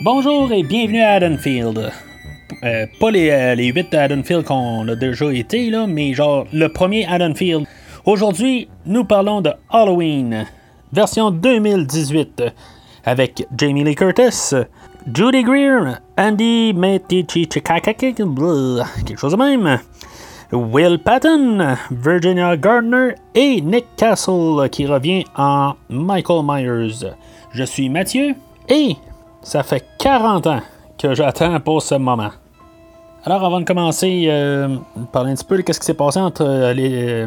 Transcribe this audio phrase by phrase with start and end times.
[0.00, 1.90] Bonjour et bienvenue à Haddonfield.
[2.62, 6.68] Euh, pas les, euh, les 8 Haddonfield qu'on a déjà été, là, mais genre le
[6.68, 7.66] premier Haddonfield.
[8.04, 10.46] Aujourd'hui, nous parlons de Halloween,
[10.92, 12.44] version 2018,
[13.04, 14.54] avec Jamie Lee Curtis,
[15.12, 19.80] Judy Greer, Andy Metichichikakak, quelque chose de même,
[20.52, 27.04] Will Patton, Virginia Gardner et Nick Castle qui revient en Michael Myers.
[27.50, 28.36] Je suis Mathieu
[28.68, 28.96] et
[29.48, 30.60] ça fait 40 ans
[30.98, 32.30] que j'attends pour ce moment.
[33.24, 34.76] Alors, avant de commencer, euh,
[35.10, 37.26] parler un petit peu de ce qui s'est passé entre euh, les, euh,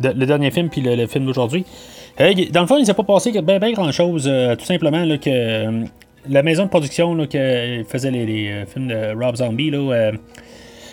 [0.00, 1.64] le dernier film et le, film d'aujourd'hui.
[2.20, 4.30] Euh, dans le fond, il ne s'est pas passé bien ben grand chose.
[4.58, 5.84] tout simplement que
[6.28, 7.38] la maison de production qui
[7.88, 10.12] faisait les, films de Rob Zombie là, euh,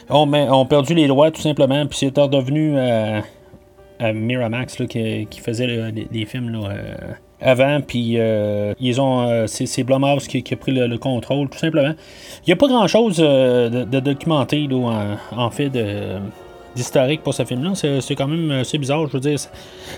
[0.09, 1.87] ont, perdu les droits tout simplement.
[1.87, 6.51] Puis c'est redevenu à Miramax là, qui, qui, faisait les, les, films.
[6.51, 6.69] Là,
[7.41, 9.27] avant, puis euh, ils ont.
[9.27, 11.93] Euh, c'est Blumhouse qui, a pris le, le, contrôle, tout simplement.
[12.45, 15.71] Il n'y a pas grand chose euh, de, documenté, en, fait,
[16.75, 17.71] d'historique pour ce film-là.
[17.75, 19.39] C'est quand même assez bizarre, je veux dire.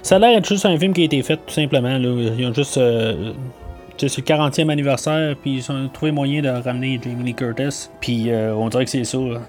[0.04, 1.98] Ça a l'air d'être juste un film qui a été fait, tout simplement.
[1.98, 2.32] Là.
[2.38, 2.74] Ils ont juste.
[2.74, 8.30] c'est le 40e anniversaire, puis ils ont trouvé moyen de ramener Jamie Lee Curtis, puis
[8.32, 9.18] on dirait que c'est ça.
[9.18, 9.40] Là.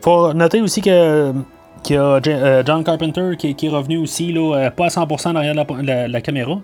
[0.00, 1.32] Faut noter aussi que.
[1.82, 6.20] Qu'il y a John Carpenter qui, est revenu aussi, là, pas à 100% derrière la
[6.20, 6.58] caméra.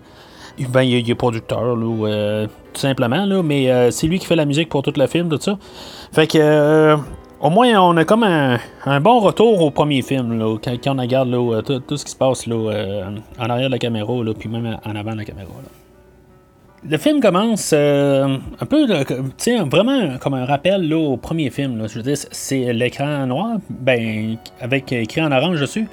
[0.58, 4.26] Ben, il, il est producteur, là, euh, tout simplement, là, mais euh, c'est lui qui
[4.26, 5.58] fait la musique pour tout le film, tout ça.
[6.12, 6.96] Fait que, euh,
[7.40, 11.28] au moins, on a comme un, bon retour au premier film, là, quand, on regarde
[11.28, 13.06] là, tout, tout, ce qui se passe là,
[13.38, 15.48] en arrière de la caméra, là, puis même en avant de la caméra.
[15.62, 15.68] Là.
[16.88, 18.86] Le film commence un peu,
[19.36, 21.78] sais, vraiment comme un rappel là, au premier film.
[21.78, 21.86] Là.
[21.86, 25.86] Je veux dire, c'est l'écran noir, ben, avec écrit en orange dessus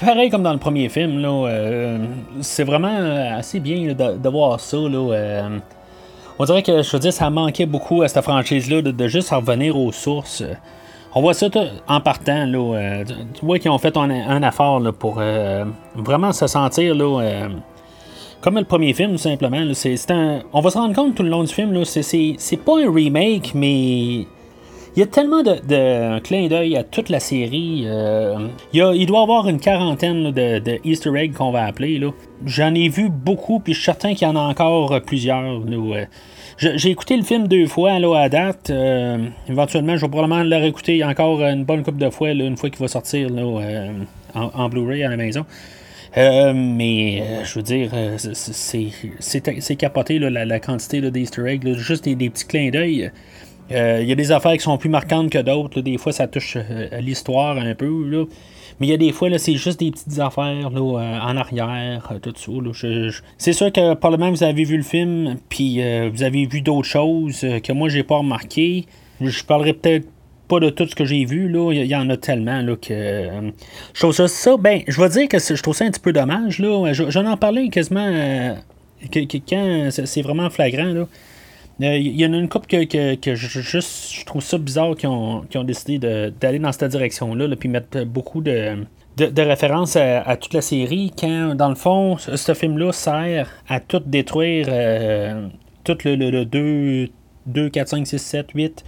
[0.00, 1.98] pareil comme dans le premier film, là, euh,
[2.40, 4.76] c'est vraiment assez bien de, voir ça.
[4.76, 5.58] Là, euh,
[6.38, 9.76] on dirait que je veux dire, ça manquait beaucoup à cette franchise-là de, juste revenir
[9.76, 10.42] aux sources.
[11.14, 11.46] On voit ça
[11.88, 12.46] en partant.
[12.46, 16.94] Là, euh, tu vois qu'ils ont fait un, effort là, pour euh, vraiment se sentir
[16.94, 17.48] là,
[18.40, 19.62] comme le premier film, tout simplement.
[19.74, 22.80] C'est, un, on va se rendre compte tout le long du film, là, c'est pas
[22.80, 24.26] un remake, mais
[24.96, 27.84] il y a tellement de, clins d'œil à toute la série.
[27.86, 31.98] Euh, il, doit y avoir une quarantaine de, de, Easter eggs qu'on va appeler.
[31.98, 32.10] Là.
[32.44, 35.60] J'en ai vu beaucoup, puis je suis certain qu'il y en a encore plusieurs.
[35.60, 36.06] Là,
[36.60, 38.70] j'ai écouté le film deux fois là, à date.
[38.70, 39.18] Euh,
[39.48, 42.68] éventuellement, je vais probablement le réécouter encore une bonne couple de fois, là, une fois
[42.70, 43.92] qu'il va sortir là, euh,
[44.34, 45.46] en, Blu-ray à la maison.
[46.16, 47.90] Euh, mais euh, je veux dire,
[49.20, 53.10] c'est capoté là, la, quantité d'Easter eggs, là, juste des, des, petits clins d'œil.
[53.70, 55.80] Il euh, y a des affaires qui sont plus marquantes que d'autres.
[55.80, 57.88] Des fois, ça touche euh, l'histoire un peu.
[58.80, 62.32] Mais il y a des fois, c'est juste des petites affaires euh, en arrière, tout
[62.34, 62.88] ça.
[63.38, 65.80] C'est sûr que probablement vous avez vu le film, puis
[66.10, 68.86] vous avez vu d'autres choses que moi, j'ai pas remarqué.
[69.20, 70.08] Je parlerai peut-être
[70.48, 71.52] pas de tout ce que j'ai vu.
[71.72, 73.28] Il y en a tellement que.
[73.94, 74.56] Je trouve ça.
[74.56, 76.58] Ben, je vais dire que je trouve ça un petit peu dommage.
[76.58, 76.92] Là.
[76.92, 78.56] J'en en parlais quasiment
[79.12, 81.06] que, quand c'est vraiment flagrant.
[81.80, 84.94] Il euh, y en a une couple que, que, je, juste, je trouve ça bizarre
[84.96, 88.84] qu'ils ont, ont, décidé d'aller dans cette direction-là, là, puis mettre beaucoup de,
[89.16, 94.02] de, références à, toute la série, quand, dans le fond, ce, film-là sert à tout
[94.04, 95.48] détruire, euh,
[95.82, 97.08] tout le, le, le 2,
[97.46, 98.84] 2, 4, 5, 6, 7, 8,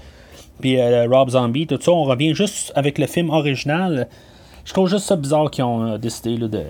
[0.60, 1.92] puis euh, Rob Zombie, tout ça.
[1.92, 4.06] On revient juste avec le film original.
[4.66, 6.62] Je trouve juste ça bizarre qu'ils ont décidé de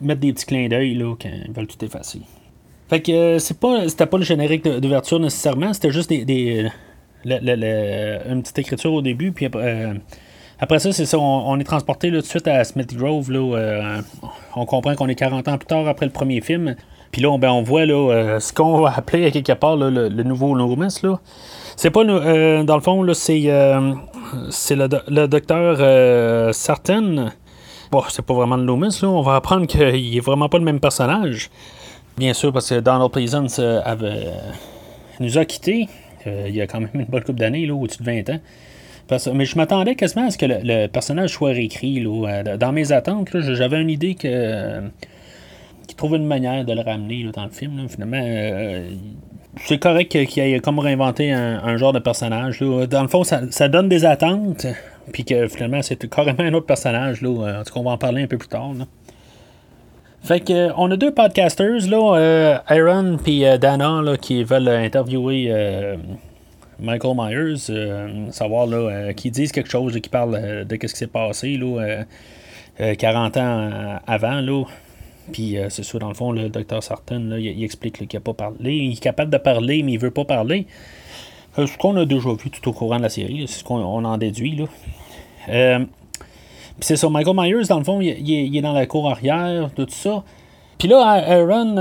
[0.00, 2.22] mettre des petits clins d'œil quand ils veulent tout effacer.
[2.90, 6.68] Fait que euh, c'est pas, c'était pas le générique d'ouverture nécessairement, c'était juste des, des
[7.24, 9.94] une petite écriture au début, puis euh,
[10.58, 13.30] après ça, c'est ça, on, on, est transporté tout de suite à Smith Grove.
[13.30, 14.02] Là, euh,
[14.56, 16.76] on comprend qu'on est 40 ans plus tard après le premier film.
[17.12, 20.54] Puis là, on, ben, on voit là, ce qu'on va appeler quelque part le, nouveau
[20.54, 21.00] Loomis.
[21.02, 21.18] Là.
[21.76, 23.94] C'est pas, euh, dans le fond, là, c'est, euh,
[24.50, 27.30] c'est le, le docteur euh, Sartain.
[27.90, 28.98] Bon, c'est pas vraiment le Loomis.
[29.00, 29.08] Là.
[29.08, 31.50] On va apprendre qu'il est vraiment pas le même personnage.
[32.20, 34.26] Bien sûr, parce que Donald Pleasance euh, avait,
[35.20, 35.88] nous a quittés
[36.26, 38.40] euh, il y a quand même une bonne couple d'années, au-dessus de 20 ans.
[39.32, 41.98] Mais je m'attendais quasiment à ce que le, personnage soit réécrit.
[41.98, 44.82] Là, dans mes attentes, j'avais une idée que
[45.86, 47.88] qu'il trouve une manière de le ramener dans le film.
[47.88, 48.90] Finalement, euh,
[49.64, 52.60] c'est correct qu'il ait comme réinventé un, genre de personnage.
[52.60, 54.66] Dans le fond, ça, donne des attentes,
[55.10, 57.22] puis que finalement, c'est carrément un autre personnage.
[57.22, 57.60] Là.
[57.60, 58.74] En tout cas, on va en parler un peu plus tard.
[60.22, 65.96] Fait que on a deux podcasters, là, Aaron et Dana, qui veulent interviewer
[66.78, 71.56] Michael Myers, savoir là, qui disent quelque chose, qui parlent de ce qui s'est passé
[71.56, 72.04] là,
[72.96, 74.40] 40 ans avant.
[74.40, 74.64] Là.
[75.32, 78.34] Puis euh, c'est ça, dans le fond, le docteur Sarton, il, explique qu'il n'a pas
[78.34, 78.74] parlé.
[78.74, 80.66] Il est capable de parler, mais il veut pas parler.
[81.58, 84.04] Euh, ce qu'on a déjà vu tout au courant de la série, c'est ce qu'on
[84.04, 84.56] en déduit.
[85.48, 85.80] Là.
[86.80, 89.86] Euh, c'est ça, Michael Myers, dans le fond, il, est dans la cour arrière, tout
[89.88, 90.22] ça.
[90.78, 91.74] Puis là, Aaron,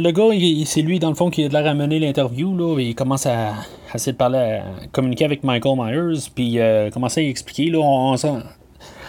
[0.00, 2.56] le gars, c'est lui, dans le fond, qui a de la ramener l'interview.
[2.56, 3.54] Là, il commence à,
[3.92, 6.20] essayer de parler, à communiquer avec Michael Myers.
[6.32, 6.58] Puis
[6.92, 7.70] commence à y expliquer.
[7.70, 8.14] Là, on,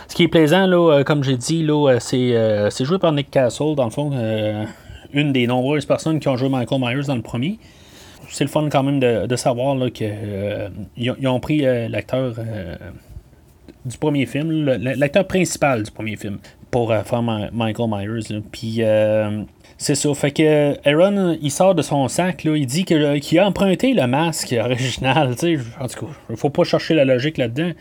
[0.07, 3.12] ce qui est plaisant, là, euh, comme j'ai dit, là, euh, euh, c'est, joué par
[3.12, 4.12] Nick Castle, dans le fond,
[5.13, 7.60] une des nombreuses personnes qui ont joué Michael Myers dans le premier.
[8.30, 11.60] C'est le fun quand même de, savoir qu'ils ont pris
[11.90, 12.33] l'acteur
[13.88, 16.38] du premier film, l'acteur principal du premier film,
[16.72, 18.42] pour faire Michael Myers.
[18.51, 18.81] Puis
[19.78, 20.13] c'est ça.
[20.13, 24.56] Fait que Aaron, il sort de son sac, il dit qu'il a emprunté le masque
[24.60, 25.36] original.
[25.80, 27.72] En tout cas, faut pas chercher la logique là-dedans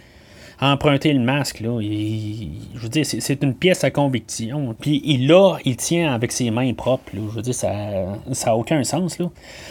[0.60, 1.60] emprunter le masque.
[1.60, 4.74] Là, je veux dire, c'est une pièce à conviction.
[4.80, 7.10] Puis il l'a, il tient avec ses mains propres.
[7.12, 9.18] je veux dire, ça n'a aucun sens.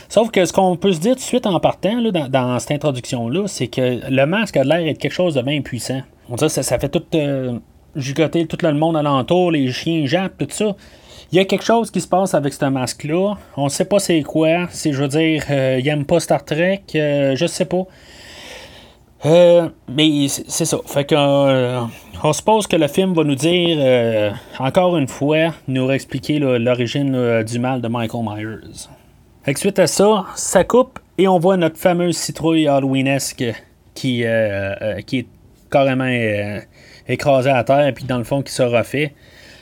[0.10, 3.48] Sauf que ce qu'on peut se dire tout de suite en partant dans, cette introduction-là,
[3.48, 6.02] c'est que le masque a l'air d'être quelque chose de bien puissant.
[6.30, 7.60] On dirait ça, ça fait tout euh,
[7.95, 10.75] gigoter tout le monde alentour, les chiens jappent, tout ça.
[11.31, 13.36] Il y a quelque chose qui se passe avec ce masque-là.
[13.57, 14.68] On ne sait pas c'est quoi.
[14.69, 16.83] C'est, je veux dire, euh, il n'aime pas Star Trek.
[16.95, 17.83] Euh, je sais pas.
[19.25, 20.77] Euh, mais c'est ça.
[20.86, 21.81] Fait qu'on euh,
[22.24, 27.60] on suppose que le film va nous dire, encore une fois, nous expliquer l'origine du
[27.60, 29.56] mal de Michael Myers.
[29.56, 33.44] Suite à ça, ça coupe et on voit notre fameuse citrouille Halloweenesque
[33.94, 34.24] qui,
[35.06, 35.28] qui est
[35.75, 36.10] carrément
[37.07, 39.13] écrasée à terre, puis dans le fond qui se refait.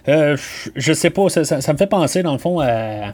[0.07, 3.13] je sais pas, ça, me fait penser dans le fond à,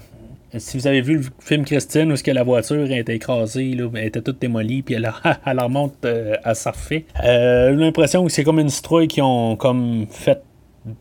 [0.58, 3.74] si vous avez vu le film Christine où ce que la voiture a été écrasée,
[3.74, 5.12] là, elle était toute démolie, puis elle,
[5.46, 7.06] elle remonte euh, à surfer.
[7.24, 10.42] Euh, j'ai l'impression que c'est comme une citrouille qui ont comme fait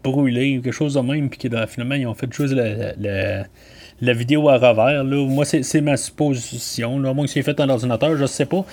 [0.04, 5.02] brûler quelque chose de même, puis finalement ils ont fait juste la vidéo à revers.
[5.02, 5.26] Là.
[5.26, 6.98] Moi, c'est ma supposition.
[6.98, 7.14] Là.
[7.14, 8.64] Moi, c'est fait en ordinateur, je sais pas.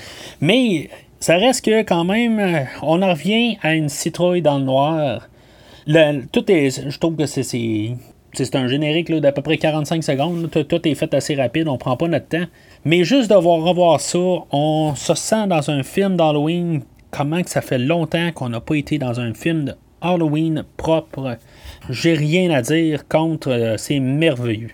[0.42, 0.90] Mais
[1.26, 5.28] ça reste que quand même, on en revient à une citrouille dans le noir.
[6.32, 10.52] tout est, je trouve que c'est c'est un générique d'à peu près 45 secondes.
[10.52, 12.46] Tout, est fait assez rapide, on prend pas notre temps.
[12.84, 14.20] Mais juste de voir revoir ça,
[14.52, 16.84] on se sent dans un film d'Halloween.
[17.10, 19.74] Comment que ça fait longtemps qu'on n'a pas été dans un film
[20.04, 21.40] d'Halloween propre.
[21.90, 24.70] J'ai rien à dire contre, euh, c'est merveilleux.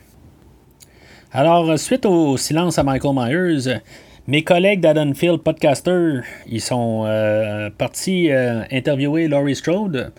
[1.32, 3.80] Alors, suite au silence à Michael Myers,
[4.28, 10.12] mes collègues d'Adonfield Podcaster, ils sont euh, partis euh, interviewer Laurie Strode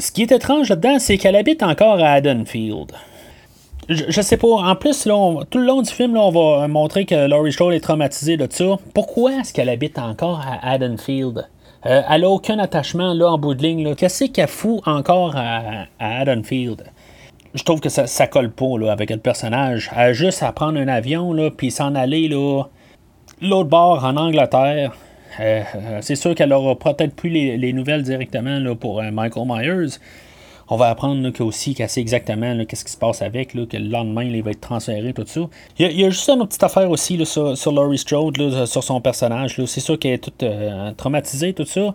[0.00, 2.92] ce qui est étrange là-dedans, c'est qu'elle habite encore à Haddonfield.
[3.88, 4.48] Je, sais pas.
[4.48, 7.74] En plus, là, tout le long du film, là, on va montrer que Laurie Strode
[7.74, 8.78] est traumatisée de ça.
[8.94, 11.48] Pourquoi est-ce qu'elle habite encore à Haddonfield?
[11.86, 13.94] Euh, elle n'a aucun attachement là, en bout de ligne.
[13.96, 16.84] Qu'est-ce qu'elle fout encore à, Haddonfield?
[17.52, 19.90] Je trouve que ça, ça colle pas là, avec le personnage.
[19.92, 22.64] Elle a juste à prendre un avion puis s'en aller là,
[23.40, 24.92] l'autre bord en Angleterre.
[25.38, 29.44] Euh, euh, c'est sûr qu'elle aura peut-être plus les, nouvelles directement là, pour euh, Michael
[29.46, 29.98] Myers.
[30.68, 34.22] On va apprendre aussi qu'elle sait exactement qu'est-ce qui se passe avec, que le lendemain,
[34.22, 35.40] il va être transféré, tout ça.
[35.80, 39.60] Il y, a, juste une petite affaire aussi sur, sur, Laurie Strode, sur son personnage.
[39.66, 40.44] C'est sûr qu'elle est toute
[40.96, 41.92] traumatisée, tout ça.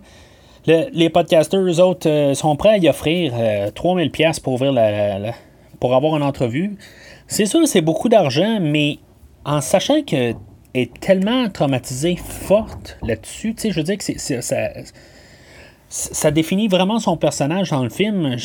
[0.68, 3.32] les podcasters, eux autres, sont prêts à y offrir
[3.74, 5.32] 3000$ pour, ouvrir la,
[5.80, 6.78] pour avoir une entrevue.
[7.28, 9.00] C'est sûr, c'est beaucoup d'argent, mais
[9.46, 10.34] en sachant que
[10.76, 13.56] est tellement traumatisée, forte là-dessus.
[13.56, 14.70] Tu sais, je veux dire que c'est, ça,
[15.90, 18.36] ça définit vraiment son personnage dans le film.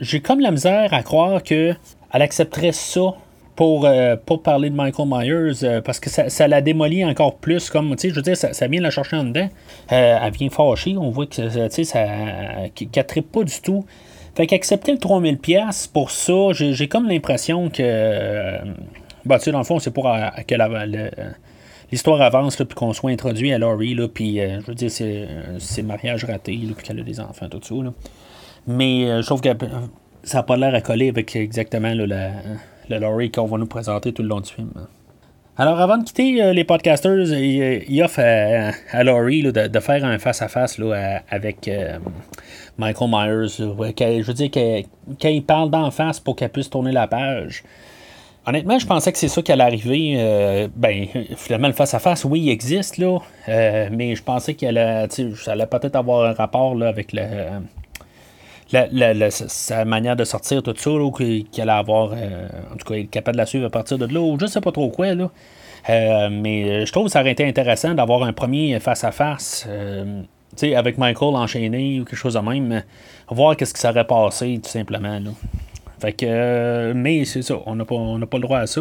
[0.00, 1.74] J'ai comme la misère à croire que
[2.12, 3.14] elle accepterait ça
[3.60, 7.68] pour, euh, pour parler de Michael Myers euh, parce que ça, la démolit encore plus.
[7.68, 9.48] Comme, je veux dire, ça, vient la chercher en dedans.
[9.92, 10.96] Euh, elle vient fâchée.
[10.96, 12.00] On voit que, ça,
[12.74, 13.84] qu'elle tripe pas du tout.
[14.34, 18.58] Fait qu'accepter le 3000$ pour ça, j'ai, comme l'impression que.
[19.24, 20.08] bah, tu sais, dans le fond, c'est pour
[20.46, 20.68] que la,
[21.90, 25.26] l'histoire avance, puis qu'on soit introduit à Laurie, là, puis euh, je veux dire, c'est,
[25.28, 27.74] euh, c'est mariage raté, puis qu'elle a des enfants, tout ça.
[27.74, 27.92] Là.
[28.66, 29.48] Mais euh, je trouve que
[30.22, 32.30] ça n'a pas l'air à coller avec exactement la,
[32.88, 34.72] la Laurie qu'on va nous présenter tout le long du film.
[35.56, 40.80] Alors, avant de quitter les podcasters, il, offre à, Laurie de, faire un face-à-face
[41.28, 41.70] avec
[42.78, 43.48] Michael Myers.
[43.58, 44.50] je veux dire,
[45.18, 47.62] qu'il parle d'en face pour qu'elle puisse tourner la page.
[48.46, 50.14] Honnêtement, je pensais que c'est ça qui allait arriver.
[50.16, 51.06] Euh, ben,
[51.36, 53.18] finalement, le face-à-face, oui, il existe, là.
[53.48, 55.06] Euh, mais je pensais qu'il allait,
[55.36, 57.22] ça allait peut-être avoir un rapport là, avec le,
[59.30, 62.12] sa manière de sortir, tout ça, qu'il allait avoir.
[62.12, 64.46] en tout cas, il est capable de la suivre à partir de là, ou je
[64.46, 65.30] sais pas trop quoi, là.
[66.30, 69.68] mais je trouve que ça aurait été intéressant d'avoir un premier face-à-face.
[70.62, 72.82] avec Michael enchaîné ou quelque chose de même,
[73.28, 75.18] voir qu'est-ce qui serait passé tout simplement.
[75.18, 75.30] Là.
[76.00, 78.80] Fait que, euh, mais c'est ça, on n'a pas, pas le droit à ça.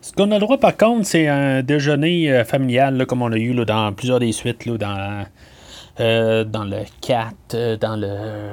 [0.00, 3.36] Ce qu'on a le droit, par contre, c'est un déjeuner euh, familial, comme on a
[3.36, 5.24] eu dans plusieurs des suites, dans,
[5.98, 8.52] euh, dans le 4, dans le,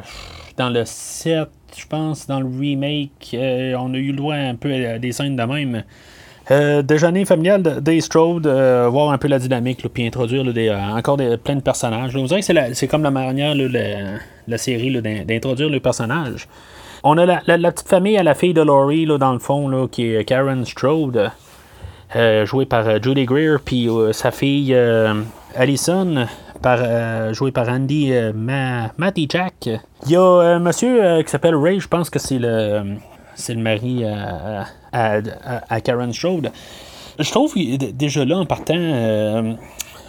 [0.58, 1.48] dans le 7,
[1.78, 3.36] je pense, dans le remake.
[3.78, 5.84] on a eu le droit un peu à des scènes de même.
[6.84, 10.44] déjeuner familial de Strode, voir un peu la dynamique, puis introduire
[10.96, 12.16] encore des, plein de personnages.
[12.18, 12.42] Vous que
[12.74, 13.80] c'est comme la manière, la,
[14.48, 16.48] la, série, d'introduire les personnages.
[17.10, 19.88] On a la, petite famille à la fille de Laurie, là, dans le fond, là,
[19.88, 21.32] qui est Karen Strode,
[22.18, 24.76] euh, jouée par euh, Judy Greer, puis euh, sa fille
[25.56, 26.28] Allison,
[27.32, 29.70] jouée par Andy Matty Jack.
[30.06, 32.98] Il y a un monsieur qui s'appelle Ray, je pense que c'est le,
[33.36, 34.04] c'est le mari
[34.92, 36.52] à, Karen Strode.
[37.20, 39.56] Je trouve déjà là, en partant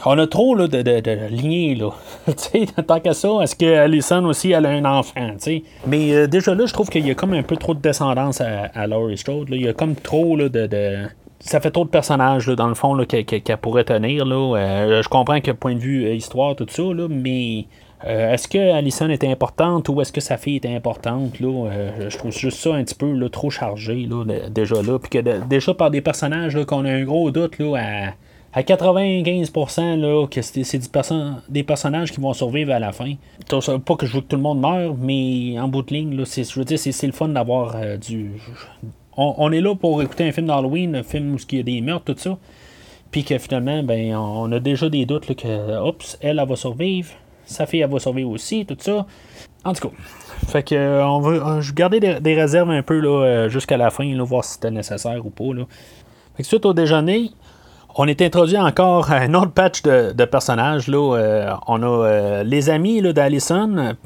[0.09, 1.91] on a trop là, de, de, de lignées, là.
[2.87, 5.63] tant qu'à ça, est-ce que Alison aussi elle a un enfant, sais?
[5.87, 8.41] Mais euh, déjà là, je trouve qu'il y a comme un peu trop de descendance
[8.41, 9.49] à, Laurie Strode.
[9.51, 11.07] Il y a comme trop là, de,
[11.41, 14.25] Ça fait trop de personnages, là, dans le fond, qu'elle pourrait tenir.
[14.25, 14.57] Là.
[14.57, 17.67] Euh, je comprends que point de vue euh, histoire, tout ça, là, mais.
[18.07, 21.39] est-ce que Allison était importante ou est-ce que sa fille était importante?
[21.41, 21.69] Là?
[22.09, 24.99] je trouve juste ça un petit peu là, trop chargé là, déjà là.
[24.99, 28.13] Puis que déjà par des personnages qu'on a un gros doute là, à,
[28.53, 30.79] à 95%, là, que c'est
[31.49, 33.15] des, personnages qui vont survivre à la fin.
[33.49, 36.25] Pas que je veux que tout le monde meure, mais en bout de ligne, là,
[36.25, 38.33] c'est le fun d'avoir euh, du.
[39.17, 41.81] On, est là pour écouter un film d'Halloween, un film où il y a des
[41.81, 42.39] meurtres, tout ça.
[43.11, 47.11] Puis que finalement, ben, on a déjà des doutes que, oups, elle, elle va survivre.
[47.45, 49.07] Sa fille, elle va survivre aussi, tout ça.
[49.65, 49.95] En tout cas.
[50.47, 53.77] Fait que euh, on va, euh, je vais garder des, réserves un peu là, jusqu'à
[53.77, 55.53] la fin, là, voir si c'était nécessaire ou pas.
[55.53, 55.65] Là.
[56.37, 57.33] Fait que suite au déjeuner,
[57.95, 60.87] on est introduit encore à un autre patch de, personnages.
[60.89, 63.97] Euh, on a euh, les amis d'Allison,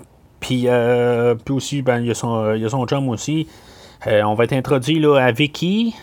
[0.41, 3.49] puis, euh, puis aussi, ben, il, y son, il y a son chum aussi.
[4.07, 5.95] on va être introduit à Vicky,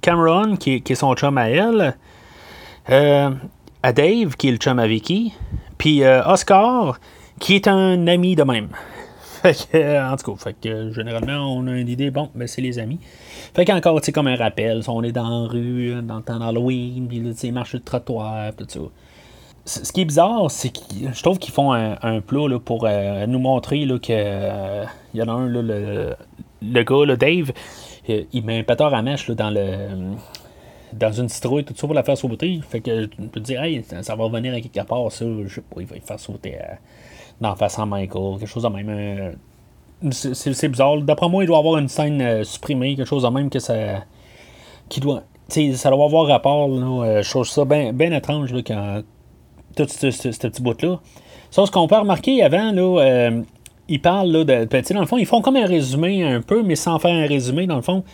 [0.00, 1.96] Cameron, qui, est son chum à elle,
[2.86, 5.34] à Dave, qui est le chum à Vicky,
[5.78, 6.98] puis Oscar,
[7.38, 8.68] qui est un ami de même.
[9.44, 12.98] En tout cas, fait que, généralement, on a une idée, bon, ben, c'est les amis.
[13.54, 14.82] Fait qu'encore, c'est comme un rappel.
[14.88, 18.54] On est dans la rue, dans le temps d'Halloween, puis tu sais, marche le trottoir,
[18.54, 18.80] tout ça.
[19.66, 20.80] Ce qui est bizarre, c'est que
[21.12, 24.84] je trouve qu'ils font un, plat là, pour euh, nous montrer là, que euh,
[25.14, 26.14] y en a un, là, le,
[26.62, 27.52] le gars, là, Dave,
[28.10, 30.14] euh, il met un pétard à mèche dans le
[30.92, 32.60] dans une citrouille, tout ça pour la faire sauter.
[32.68, 35.54] Fait que je peux te dire, hey, ça, va revenir à quelque part, ça, je
[35.54, 36.78] sais pas, il va faire sauter dans
[37.40, 39.36] la face à Michael, quelque chose de même
[40.10, 40.98] c'est bizarre.
[40.98, 43.74] D'après moi, il doit avoir une scène euh, supprimée, quelque chose de même que ça.
[44.88, 45.22] qui doit.
[45.48, 46.68] ça doit avoir rapport.
[46.68, 49.02] Là, euh, je trouve ça bien étrange là, quand.
[49.76, 51.00] Tout ce, petit bout-là.
[51.50, 53.42] Ce qu'on peut remarquer avant, là, euh,
[53.88, 54.64] ils parlent là, de.
[54.66, 57.26] Ben, dans le fond, ils font comme un résumé un peu, mais sans faire un
[57.26, 58.04] résumé, dans le fond.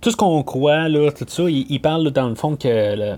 [0.00, 3.16] Tout ce qu'on croit, là, tout ça, ils, parlent dans le fond que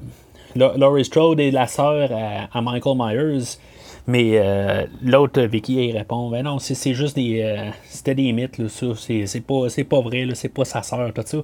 [0.54, 2.10] Laurie Strode est la sœur
[2.52, 3.58] à Michael Myers.
[4.06, 7.42] Mais euh, l'autre, Vicky, il répond Ben non, c'est juste des.
[7.42, 8.86] Euh, c'était des mythes, là, ça.
[8.96, 11.38] C'est pas, pas vrai, c'est pas sa sœur, tout ça.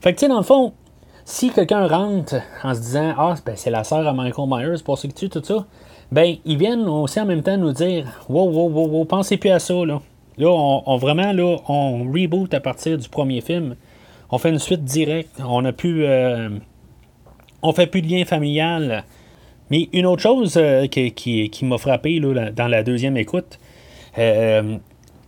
[0.00, 0.72] Fait que, tu sais, dans le fond,
[1.24, 4.98] si quelqu'un rentre en se disant Ah, ben, c'est la sœur à Michael Myers, pour
[4.98, 5.66] ce que tu tout ça,
[6.10, 9.50] ben, ils viennent aussi en même temps nous dire Wow, wow, wow, wow, pensez plus
[9.50, 10.00] à ça, là.
[10.38, 13.74] Là, on, vraiment, là, on reboot à partir du premier film.
[14.30, 15.40] On fait une suite directe.
[15.44, 16.04] On a plus.
[16.04, 16.48] Euh,
[17.60, 19.04] on fait plus de lien familial.
[19.70, 23.58] Mais une autre chose euh, qui, m'a frappé dans la deuxième écoute,
[24.18, 24.76] euh,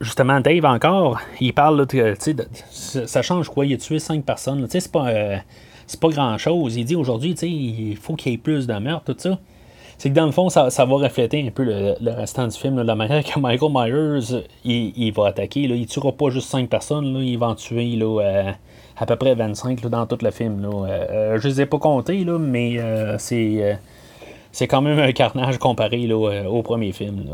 [0.00, 2.14] justement, Dave encore, il parle de,
[2.70, 5.36] ça change quoi, il a tué cinq personnes, c'est pas, euh,
[5.86, 6.76] c'est pas grand chose.
[6.76, 9.38] Il dit aujourd'hui, il faut qu'il y ait plus de meurtres, tout ça.
[9.98, 12.94] C'est que dans le fond, ça, va refléter un peu le, restant du film, la
[12.94, 15.68] manière que Michael Myers il, va attaquer.
[15.68, 15.74] Là.
[15.74, 18.54] Il tuera pas juste cinq personnes, là, il va en tuer là,
[18.96, 20.62] à peu près 25 dans tout le film.
[20.62, 21.36] Là.
[21.36, 22.78] je les ai pas comptés, là, mais
[23.18, 23.78] c'est
[24.52, 27.24] c'est quand même un carnage comparé euh, au premier film.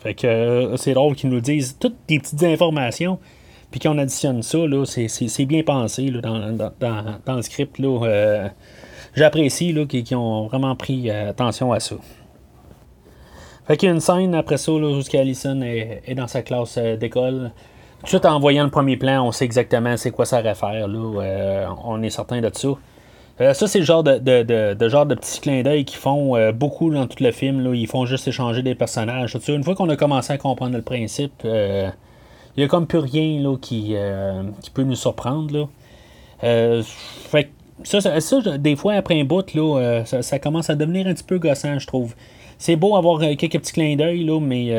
[0.00, 3.18] Fait que euh, c'est drôle qu'ils nous disent toutes des petites informations,
[3.70, 7.80] puis qu'on additionne ça, c'est, bien pensé dans, le script.
[7.80, 8.48] Euh,
[9.14, 11.96] j'apprécie qu'ils, ont vraiment pris attention à ça.
[13.66, 16.78] Fait qu'il y a une scène après ça où Allison est, est, dans sa classe
[16.78, 17.50] d'école.
[18.06, 20.86] Tout en voyant le premier plan, on sait exactement c'est quoi ça réfère.
[20.88, 21.74] Là.
[21.84, 22.68] on est certain de ça.
[23.38, 27.06] Ça, c'est le genre de, de, genre de petits clins d'œil qu'ils font beaucoup dans
[27.06, 27.74] tout le film.
[27.74, 29.36] Ils font juste échanger des personnages.
[29.48, 31.92] Une fois qu'on a commencé à comprendre le principe, il
[32.56, 33.94] n'y a comme plus rien qui,
[34.74, 35.68] peut nous surprendre.
[37.84, 38.00] Ça,
[38.58, 41.86] des fois, après un bout, euh, ça, commence à devenir un petit peu gossant, je
[41.86, 42.14] trouve.
[42.58, 44.72] C'est beau avoir euh, quelques petits clins d'œil, mais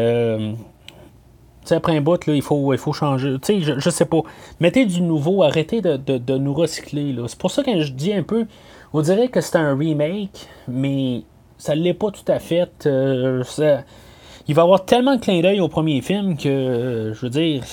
[1.71, 3.37] euh, après un bout, là, il, faut, il faut changer.
[3.41, 4.21] sais je, je sais pas.
[4.59, 7.15] Mettez du nouveau, arrêtez de, nous recycler.
[7.27, 8.45] C'est pour ça que je dis un peu,
[8.93, 11.23] on dirait que c'est un remake, mais
[11.57, 12.71] ça ne l'est pas tout à fait.
[12.85, 17.63] il va y avoir tellement de clins d'œil au premier film que, je veux dire,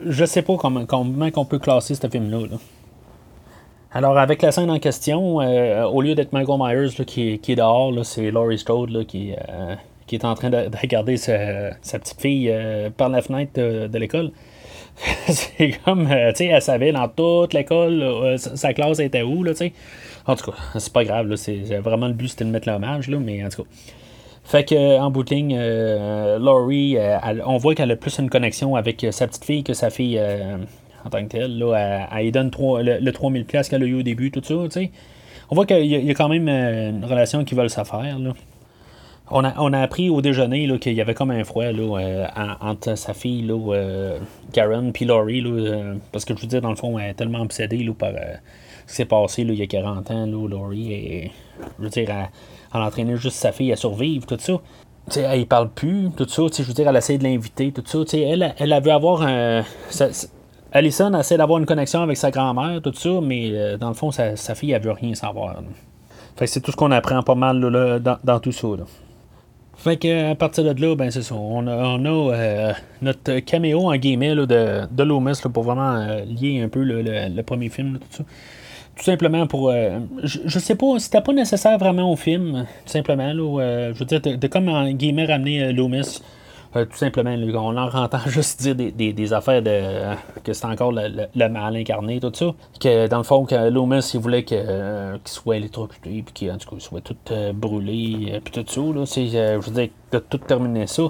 [0.00, 2.46] je, sais pas comment, comment on peut classer ce film-là.
[2.50, 2.58] là
[3.94, 7.92] alors, avec la scène en question, euh, au lieu d'être Michael Myers qui, est dehors,
[8.06, 9.74] c'est Laurie Strode qui, euh,
[10.12, 14.30] qui est en train de, regarder sa, petite fille euh, par la fenêtre de, l'école.
[15.26, 19.58] c'est comme, tu sais, elle savait dans toute l'école, sa classe était où, là, tu
[19.58, 19.72] sais.
[20.26, 23.16] En tout cas, c'est pas grave, c'est vraiment le but, c'était de mettre l'hommage, là,
[23.18, 23.68] mais en tout cas.
[24.44, 26.98] Fait que en Laurie,
[27.46, 30.20] on voit qu'elle a plus une connexion avec sa petite fille que sa fille
[31.04, 31.58] en tant que tel.
[31.58, 34.54] Là, elle, donne le, le 3000 qu'elle a eu au début, tout ça.
[34.68, 34.90] sais.
[35.50, 38.18] On voit qu'il y, a quand même euh, une relation qui veulent s'affaire.
[38.18, 38.32] Là.
[39.34, 42.26] On a, on a appris au déjeuner qu'il y avait comme un froid là, euh,
[42.60, 44.18] entre sa fille là, euh,
[44.52, 45.42] Karen et Laurie.
[46.12, 48.10] parce que je veux dire, dans le fond, elle est tellement obsédée là, par
[48.86, 50.26] ce qui s'est passé là, il y a 40 ans.
[50.26, 51.30] Là, Laurie,
[51.78, 52.28] je veux dire, elle,
[52.74, 54.60] elle entraîné juste sa fille à survivre, tout ça.
[55.16, 56.42] elle ne parle plus, tout ça.
[56.54, 57.98] Je veux dire, elle essaie de l'inviter, tout ça.
[58.18, 59.62] Elle, elle, elle veut avoir un.
[60.72, 64.10] Allison essaie d'avoir une connexion avec sa grand-mère, tout ça, mais euh, dans le fond,
[64.10, 65.56] sa, fille, elle veut rien savoir.
[66.36, 67.60] Fait c'est tout ce qu'on apprend pas mal
[68.24, 68.68] dans, tout ça.
[69.82, 71.34] Fait que à partir de là, ben c'est ça.
[71.34, 76.68] On a, euh, notre caméo en guillemets de, de Loomis pour vraiment euh, lier un
[76.68, 78.24] peu le, premier film, tout ça.
[78.94, 79.72] Tout simplement pour.
[80.22, 83.32] je, je, sais pas, c'était pas nécessaire vraiment au film, tout simplement.
[83.32, 86.22] je veux dire, de, comme en guillemets ramener Loomis
[86.74, 91.48] euh, tout simplement, on leur entend juste dire des, affaires de que c'est encore le,
[91.48, 92.54] mal incarné, tout ça.
[92.80, 97.00] Que dans le fond, que Loomis, il voulait euh, qu'il soit électrocuté, puis qu'il soit
[97.02, 98.80] tout euh, brûlé, puis tout ça.
[98.80, 101.02] Là, je veux dire, de tout terminer ça.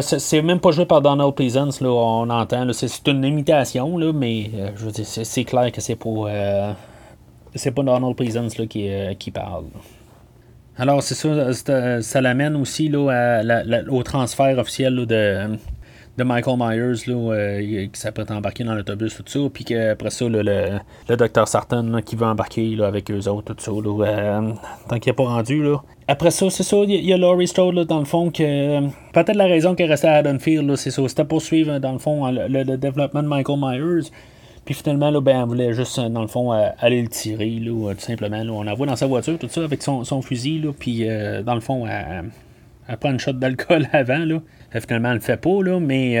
[0.00, 2.66] c'est même pas joué par Donald Pleasance, là, on entend.
[2.72, 5.98] C'est une imitation, là, mais je veux dire, c'est clair que c'est
[7.56, 9.66] c'est pas Donald Pleasance là, qui, qui parle.
[10.76, 13.42] Alors, c'est ça, ça l'amène aussi là,
[13.88, 15.56] au transfert officiel de,
[16.18, 19.38] de Michael Myers là, euh, qui s'apprête à embarquer dans l'autobus, tout ça.
[19.52, 23.62] Puis qu'après ça, le, le docteur Sarton qui veut embarquer là, avec eux autres, tout
[23.62, 23.70] ça.
[23.70, 24.52] Euh,
[24.88, 25.62] tant qu'il n'est pas rendu.
[25.62, 25.76] Là.
[26.08, 28.80] Après ça, c'est ça, il y, a Laurie Strode dans le fond que.
[29.12, 31.02] Peut-être la raison qu'elle restait à Haddonfield, c'est ça.
[31.06, 34.10] C'était pour suivre dans le fond le développement de Michael Myers.
[34.64, 37.92] Puis finalement, là, ben, elle voulait juste, dans le fond, euh, aller le tirer, là,
[37.94, 38.42] tout simplement.
[38.42, 38.52] Là.
[38.52, 41.54] On la voit dans sa voiture, tout ça, avec son, fusil, là, puis euh, dans
[41.54, 44.24] le fond, elle, prend une shot d'alcool avant.
[44.24, 44.40] Là.
[44.74, 46.18] Euh, finalement, elle le fait pas, là, mais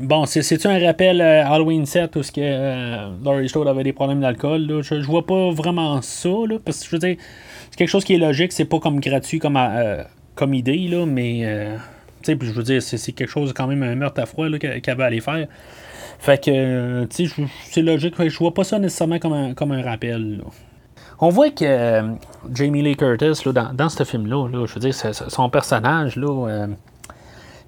[0.00, 4.80] bon, c'est-tu un rappel Halloween 7 où ce que Laurie Strode avait des problèmes d'alcool?
[4.82, 7.16] Je, je vois pas vraiment ça, là, parce que je veux dire,
[7.70, 9.58] c'est quelque chose qui est logique, c'est pas comme gratuit comme,
[10.34, 11.68] comme idée, là, mais
[12.26, 15.20] je veux dire, c'est quelque chose quand même un meurtre à froid qu'elle va aller
[15.20, 15.46] faire.
[16.18, 18.14] Fait que, tu sais, c'est logique.
[18.18, 20.42] Je vois pas ça nécessairement comme un, comme un rappel.
[21.20, 22.02] On voit que euh,
[22.52, 26.66] Jamie Lee Curtis, là, dans, ce film-là, je veux dire, son personnage, là, euh,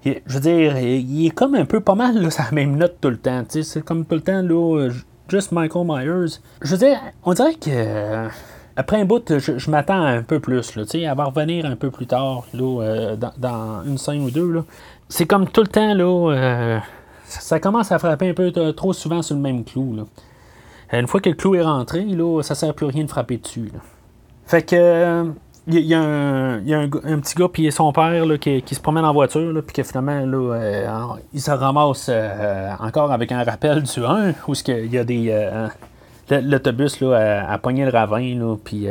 [0.05, 3.09] je veux dire, il est comme un peu pas mal là, sa même note tout
[3.09, 3.43] le temps.
[3.49, 4.89] C'est comme tout le temps, là,
[5.29, 6.39] juste Michael Myers.
[6.61, 8.27] Je veux dire, on dirait que.
[8.77, 11.91] Euh, après un bout, je, m'attends un peu plus, là, elle va revenir un peu
[11.91, 14.63] plus tard, là, dans, dans, une scène ou deux.
[15.09, 16.81] C'est comme tout le temps, là,
[17.25, 19.95] ça commence à frapper un peu trop souvent sur le même clou.
[19.95, 20.03] Là.
[20.97, 23.71] Une fois que le clou est rentré, là, ça sert plus rien de frapper dessus.
[24.45, 25.33] Fait que
[25.69, 26.59] il y, a, un,
[27.19, 30.87] petit gars puis son père qui, se promène en voiture puis que finalement là, euh,
[31.33, 35.27] il se ramasse euh, encore avec un rappel du 1 où il y a des
[35.29, 35.67] euh,
[36.29, 38.87] l'autobus là a, pogné le ravin puis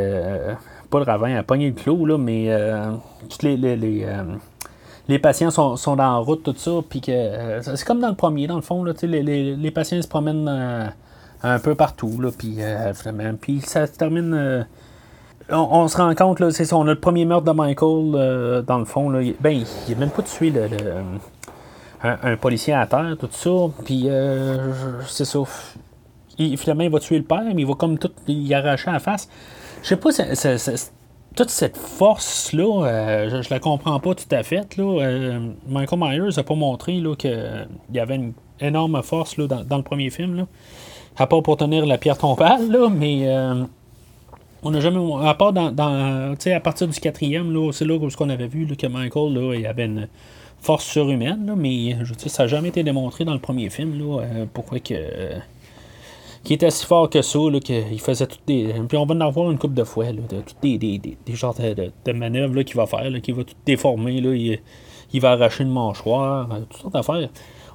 [0.91, 2.51] pas le ravin a pogné le clou là mais
[3.29, 3.57] toutes les
[5.09, 8.17] les patients sont, sont la route, tout ça, puis que euh, c'est comme dans le
[8.17, 10.87] premier, dans le fond, là, les, les, les patients se promènent euh,
[11.43, 12.93] un peu partout, là, puis euh,
[13.41, 14.67] puis ça se termine.
[15.49, 18.79] On, se rend compte, là, c'est ça, on a le premier meurtre de Michael, dans
[18.79, 20.67] le fond, là, ben, il n'a même pas tué le,
[22.03, 23.51] un, policier à terre, tout ça,
[23.85, 24.09] puis
[25.07, 25.39] c'est ça.
[26.39, 28.99] Il, finalement, il va tuer le père, mais il va comme tout y arracher la
[28.99, 29.29] face.
[29.83, 30.11] Je sais pas,
[31.35, 34.77] toute cette force-là, je, je, la comprends pas tout à fait.
[34.77, 35.39] Là.
[35.69, 40.09] Michael Myers n'a pas montré qu'il y avait une énorme force là, dans, le premier
[40.09, 40.35] film.
[40.35, 40.47] Là.
[41.19, 43.29] À part pour tenir la pierre tombale, là, mais
[44.63, 44.99] on n'a jamais.
[45.25, 45.69] À part dans.
[45.77, 49.85] à partir du quatrième, c'est là où on avait vu que Michael là, il avait
[49.85, 50.09] une
[50.61, 53.99] force surhumaine, mais je ça n'a jamais été démontré dans le premier film.
[53.99, 54.95] Là, euh, pourquoi que.
[56.47, 58.75] Euh, qui était si fort que ça, qu'il faisait toutes des.
[58.89, 61.55] Puis on va en avoir une couple de fois, de, toutes des, des, des, genres
[61.55, 64.15] de, manœuvres qu'il va faire, qu'il va tout déformer,
[65.13, 67.29] il, va arracher une mâchoire, euh, toutes sortes d'affaires.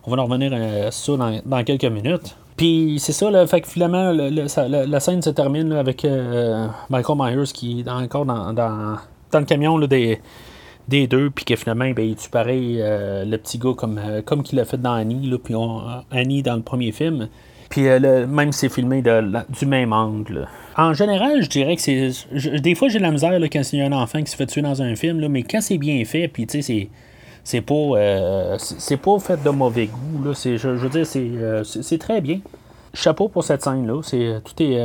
[0.06, 1.14] On va en revenir à ça
[1.46, 2.36] dans, quelques minutes.
[2.58, 6.06] Puis c'est ça, fait que finalement, la, scène se termine avec
[6.90, 8.98] Michael Myers qui est encore dans, dans,
[9.32, 10.20] dans le camion des,
[10.88, 14.22] des deux, puis que finalement, ben, il tue pareil euh, le petit gars comme, euh,
[14.22, 15.56] comme qu'il a fait dans Annie, puis
[16.12, 17.30] Annie dans le premier film.
[17.72, 20.48] Puis euh, même c'est filmé de, du même angle.
[20.78, 22.12] En général, je dirais que c'est.
[22.60, 24.46] des fois, j'ai de la misère quand il y a un enfant qui se fait
[24.46, 26.90] tuer dans un film, mais quand c'est bien fait, puis tu sais, c'est.
[27.44, 30.24] C'est pas, c'est pas fait de mauvais goût.
[30.24, 30.34] Là.
[30.36, 31.08] Je, je veux dire,
[31.64, 32.40] c'est très bien.
[32.94, 34.00] Chapeau pour cette scène-là.
[34.04, 34.78] C'est, tout est,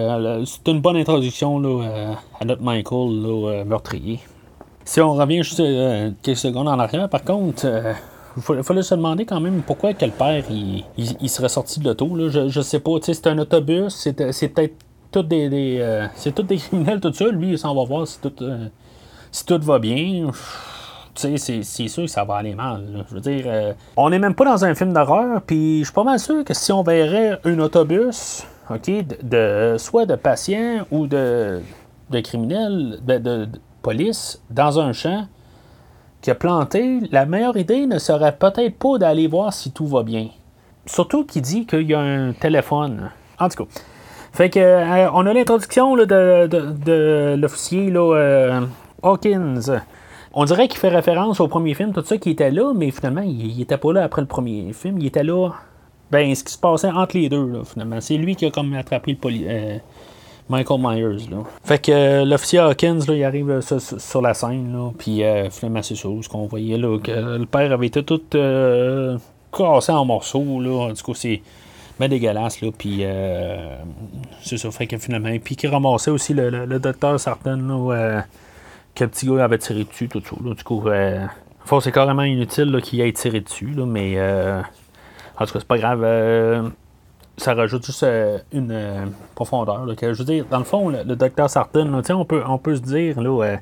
[0.46, 4.20] c'est une bonne introduction là, à notre Michael là, meurtrier.
[4.87, 7.92] Si on revient juste euh, quelques secondes en arrière, par contre, euh,
[8.37, 12.09] il fallait se demander quand même pourquoi que le père il, serait sorti de l'auto.
[12.29, 14.75] Je, je sais pas, c'est un autobus, c'est peut-être
[15.11, 17.27] tout des, euh, c'est tout des criminels, tout ça.
[17.29, 18.35] Lui, il s'en va voir si tout,
[19.31, 20.31] si tout va bien.
[21.14, 23.07] C'est, c'est sûr que ça va aller mal.
[23.09, 26.05] Je veux dire, on n'est même pas dans un film d'horreur, puis je suis pas
[26.05, 28.90] mal sûr que si on verrait un autobus, ok,
[29.22, 31.62] de, soit de patients ou de,
[32.11, 33.49] de criminels, de
[33.81, 35.27] police dans un champ
[36.30, 40.28] a planté, la meilleure idée ne serait peut-être pas d'aller voir si tout va bien.
[40.86, 43.10] Surtout qu'il dit qu'il y a un téléphone.
[43.38, 43.70] En tout cas.
[44.32, 48.60] Fait que euh, on a l'introduction de, l'officier euh,
[49.02, 49.80] Hawkins.
[50.34, 53.22] On dirait qu'il fait référence au premier film, tout ça qui était là, mais finalement,
[53.22, 54.98] il, était pas là après le premier film.
[54.98, 55.52] Il était là.
[56.10, 58.00] Ben, ce qui se passait entre les deux, finalement.
[58.00, 59.78] C'est lui qui a comme attrapé le, poli euh,
[60.48, 61.28] Michael Myers.
[61.30, 61.38] Là.
[61.64, 65.82] Fait que euh, l'officier Hawkins, là, arrive euh, sur, la scène, là, puis euh, finalement,
[65.82, 68.22] c'est ça, ce qu'on voyait, là, que le père avait été tout
[69.52, 71.42] cassé en morceaux, là, du coup, c'est
[71.98, 73.04] bien dégueulasse, là, puis
[74.42, 78.22] c'est ça, fait que finalement, puis qui ramassait aussi le, docteur Sarton, là,
[78.94, 80.85] que le petit gars avait tiré dessus, tout ça, du coup,
[81.80, 84.20] c'est carrément inutile qu'il ait tiré dessus, là, mais
[85.38, 86.72] en tout cas, c'est pas grave
[87.37, 89.87] ça rajoute juste euh, une euh, profondeur.
[90.01, 93.20] je veux dire, dans le fond, le, docteur Sarton, on, peut, on peut se dire,
[93.20, 93.57] là, euh,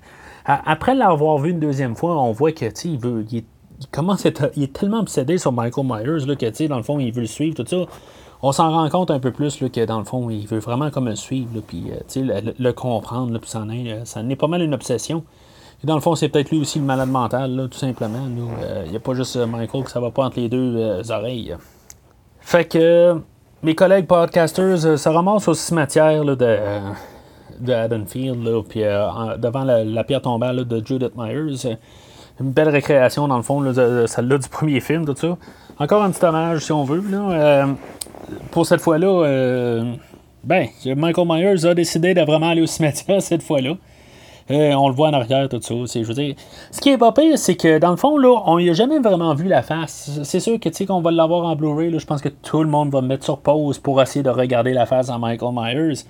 [0.44, 3.24] après l'avoir vu une deuxième fois, on voit que il veut.
[3.30, 3.44] Il,
[3.90, 4.24] commence
[4.56, 7.26] il est tellement obsédé sur Michael Myers là, que dans le fond, il veut le
[7.26, 7.84] suivre, tout ça.
[8.40, 10.90] On s'en rend compte un peu plus là, que dans le fond, il veut vraiment
[10.90, 13.64] comme le suivre, puis le, le, comprendre, puis ça,
[14.04, 15.24] ça n'est pas mal une obsession.
[15.82, 18.26] Et dans le fond, c'est peut-être lui aussi le malade mental, tout simplement.
[18.84, 21.56] Il n'y a pas juste Michael que ça va pas entre les deux oreilles.
[22.40, 23.20] Fait que
[23.64, 26.80] mes collègues podcasters euh, se au cimetière de, euh,
[27.58, 31.76] de Haddonfield, puis euh, devant la, pierre tombale de Judith Myers.
[32.40, 35.38] Une belle récréation, dans le fond, de, celle-là du premier film, tout ça.
[35.78, 37.02] Encore un petit hommage, si on veut.
[38.50, 39.82] pour cette fois-là,
[40.42, 43.76] ben, Michael Myers a décidé de vraiment aller au cimetière cette fois-là.
[44.50, 45.74] Euh, on le voit en arrière, tout ça.
[45.74, 46.34] Je veux dire,
[46.70, 48.98] ce qui est pas pire, c'est que dans le fond, là, on n'y a jamais
[48.98, 50.20] vraiment vu la face.
[50.22, 52.68] C'est sûr que tu sais qu'on va l'avoir en Blu-ray, je pense que tout le
[52.68, 56.04] monde va mettre sur pause pour essayer de regarder la face de Michael Myers.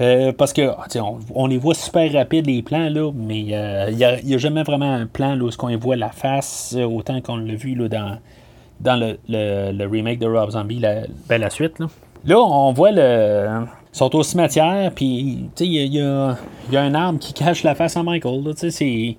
[0.00, 3.92] Euh, parce que on, on, les voit super rapides les plans là, mais il euh,
[3.92, 7.54] n'y a, jamais vraiment un plan là, où on voit la face autant qu'on l'a
[7.54, 8.18] vu là, dans,
[8.80, 11.78] dans le, remake de Rob Zombie, la, ben, la suite.
[11.78, 11.86] Là.
[12.24, 16.36] là, on voit le, sont au cimetière, puis il y, a,
[16.72, 18.42] un arbre qui cache la face à Michael.
[18.56, 19.16] C'est,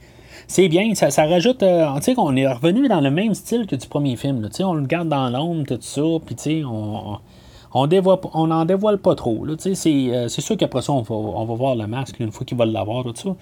[0.48, 1.64] c'est bien, ça, rajoute.
[1.64, 4.42] Euh, sais qu'on est revenu dans le même style que du premier film.
[4.42, 7.18] Là, on le garde dans l'ombre, tout ça, puis on.
[7.78, 7.90] On
[8.34, 9.46] on n'en dévoile pas trop.
[9.46, 9.56] Euh,
[10.30, 12.66] c'est, sûr qu'après ça, on va, on va voir le masque une fois qu'il va
[12.66, 13.36] l'avoir, tout ça.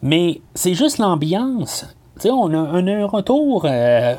[0.00, 1.86] Mais c'est juste l'ambiance.
[2.24, 4.14] On a, on a un retour euh,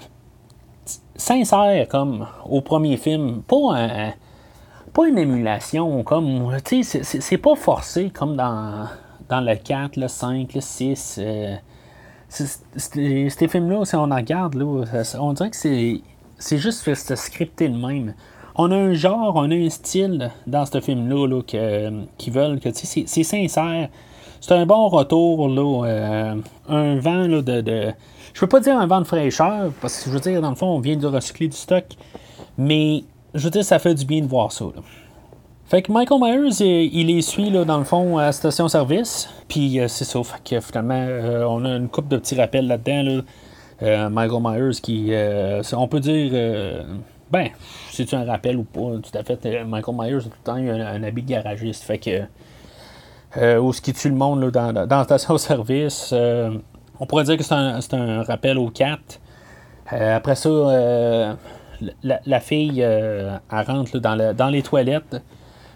[1.16, 3.42] sincère comme au premier film.
[3.48, 4.14] Pas un,
[4.94, 6.56] pas une émulation comme.
[6.64, 8.88] Tu sais, c'est pas forcé comme dans,
[9.30, 11.20] dans le 4, le 5, le 6.
[11.22, 11.56] Euh,
[12.30, 14.84] ces films-là, si on en regarde, là,
[15.20, 18.14] on dirait que c'est, juste scripté de même.
[18.56, 21.42] On a un genre, on a un style dans ce film-là là,
[22.18, 23.90] qui veulent que c'est, c'est sincère.
[24.40, 26.36] C'est un bon retour, là, euh,
[26.68, 27.94] un vent là, de, de.
[28.34, 30.56] Je peux pas dire un vent de fraîcheur, parce que je veux dire, dans le
[30.56, 31.86] fond, on vient de recycler du stock.
[32.58, 34.66] Mais je veux dire, ça fait du bien de voir ça.
[35.66, 39.30] Fait que Michael Myers, il, les suit là, dans le fond à station-service.
[39.48, 40.22] Puis c'est ça.
[40.24, 41.08] Fait que finalement,
[41.48, 43.24] on a une coupe de petits rappels là-dedans.
[43.82, 44.10] Là.
[44.10, 45.14] Michael Myers qui,
[45.72, 46.84] on peut dire,
[47.32, 47.48] ben,
[47.90, 49.64] c'est-tu un rappel ou pas, tout à fait.
[49.64, 51.84] Michael Myers, tout le temps, il a un, habit de garagiste.
[51.84, 56.14] Fait que, où ce qui tue le monde là, dans, dans la station-service,
[57.02, 59.00] on pourrait dire que c'est un, rappel aux 4.
[59.90, 61.38] après ça,
[62.04, 65.22] la, fille, elle rentre dans, les toilettes.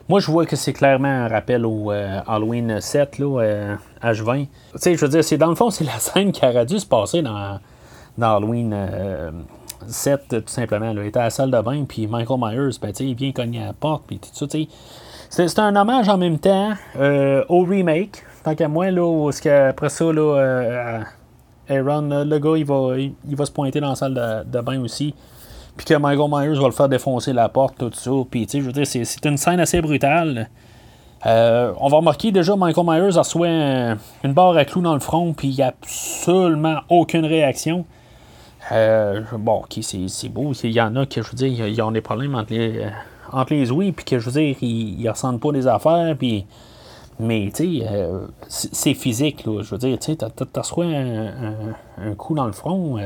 [0.07, 4.45] Moi, je vois que c'est clairement un rappel au euh, Halloween 7, là, H20.
[4.45, 6.79] Tu sais, je veux dire, c'est dans le fond, c'est la scène qui aurait dû
[6.79, 7.59] se passer dans,
[8.21, 8.75] Halloween
[9.87, 10.91] 7, euh, tout simplement.
[10.91, 13.67] Il était à la salle de bain, puis Michael Myers, ben, il vient cogner à
[13.67, 14.45] la porte, puis tout ça.
[15.29, 19.89] C'est un hommage en même temps euh, au remake, tant qu'à moi, là, où après
[19.89, 21.03] ça, là,
[21.67, 25.15] Aaron, le gars, il va, se pointer dans la salle de bain aussi
[25.77, 28.11] puis que Michael Myers va le faire défoncer la porte, tout ça.
[28.29, 30.49] Puis, tu sais, je veux dire, c'est une scène assez brutale.
[31.25, 34.99] Euh, on va remarquer déjà Michael Myers a reçoit une barre à clous dans le
[34.99, 37.85] front, puis il n'y a absolument aucune réaction.
[38.71, 40.53] Euh, bon, ok, c'est beau.
[40.63, 42.89] Il y en a qui, je veux dire, ils ont des problèmes entre les, euh,
[43.31, 46.45] entre les ouïes, puis que, je veux dire, ils, ne ressentent pas des affaires, puis.
[47.17, 48.09] Mais, tu sais,
[48.49, 49.61] c'est physique, là.
[49.61, 50.27] Je veux dire, tu sais, t'as
[50.81, 52.97] un, un, coup dans le front.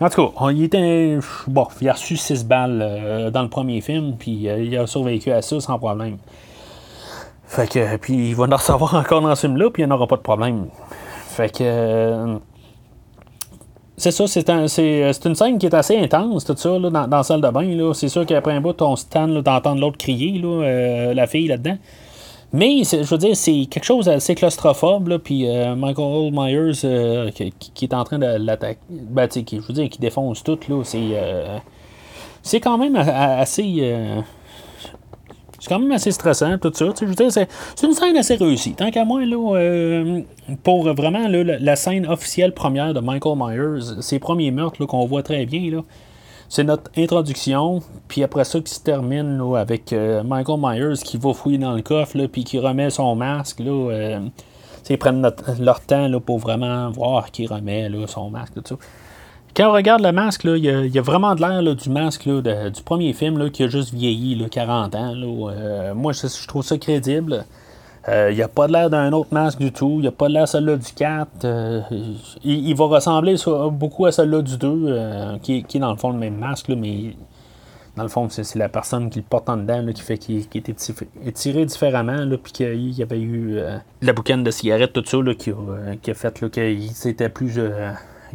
[0.00, 1.18] En tout cas, il était.
[1.46, 4.86] Bon, il a reçu 6 balles euh, dans le premier film, puis euh, il a
[4.86, 6.16] survécu à ça sans problème.
[7.46, 9.94] Fait que, puis il va en recevoir encore dans ce film-là, puis il n'y en
[9.94, 10.66] aura pas de problème.
[11.28, 11.62] Fait que.
[11.62, 12.36] Euh,
[13.96, 17.18] c'est ça, c'est un, une scène qui est assez intense, tout ça, là, dans, dans,
[17.18, 17.92] la salle de bain.
[17.94, 21.76] C'est sûr qu'après un bout, on se tanne d'entendre l'autre crier, là, la fille là-dedans.
[22.52, 27.30] Mais, je veux dire, c'est quelque chose d'assez claustrophobe, là, puis euh, Michael Myers euh,
[27.30, 30.82] qui, est en train de l'attaquer, ben, qui, je veux dire, qui défonce tout, là,
[30.84, 30.98] c'est...
[31.12, 31.58] Euh,
[32.42, 33.90] c'est quand même assez...
[35.58, 36.92] c'est quand même assez stressant, tout ça.
[37.00, 37.48] Je veux dire, c'est,
[37.82, 38.74] une scène assez réussie.
[38.74, 40.22] Tant qu'à moi, là,
[40.62, 45.22] pour vraiment la, la, scène officielle première de Michael Myers, ses premiers meurtres qu'on voit
[45.22, 45.80] très bien, là,
[46.48, 51.32] c'est notre introduction, puis après ça qui se termine avec euh, Michael Myers qui va
[51.32, 53.60] fouiller dans le coffre, là, puis qui remet son masque.
[53.60, 54.20] Là, euh,
[54.88, 55.26] ils prennent
[55.60, 58.54] leur temps là, pour vraiment voir qui remet là, son masque.
[58.54, 58.76] Tout ça.
[59.56, 63.12] Quand on regarde le masque, il y, a vraiment de l'air du masque du premier
[63.12, 65.14] film qui a juste vieilli 40 ans.
[65.14, 67.44] Euh, moi, je, trouve ça crédible.
[68.06, 69.94] Il euh, n'y a pas l'air d'un autre masque du tout.
[69.96, 71.44] Il n'y a pas l'air celui-là du 4.
[71.44, 71.80] Euh,
[72.44, 73.36] il, va ressembler
[73.72, 77.16] beaucoup à celui-là du 2, euh, qui, est dans le fond le même masque, mais
[77.96, 80.74] dans le fond, c'est la personne qui le porte en dedans qui fait qu'il était
[81.32, 83.58] tiré différemment, puis qu'il y avait eu
[84.02, 85.50] la boucane de cigarettes, tout ça, qui,
[86.10, 87.58] a, fait qu'il s'était plus.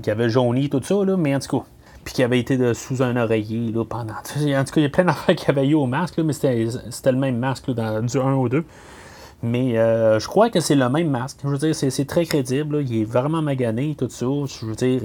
[0.02, 1.66] qu'il avait jauni, tout ça, mais en tout cas
[2.06, 4.14] puis qui avait été sous un oreiller pendant.
[4.16, 7.12] En tout cas, il y a plein d'affaires qui avaient eu au masque, mais c'était
[7.12, 8.64] le même masque dans, du 1 au 2.
[9.42, 11.40] Mais euh, je crois que c'est le même masque.
[11.44, 12.84] Je veux dire, c'est, très crédible.
[12.88, 14.26] Il est vraiment magané, tout ça.
[14.26, 15.02] Je veux dire,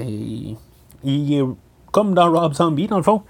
[1.04, 1.44] il, est
[1.92, 3.22] comme dans Rob Zombie, dans le fond.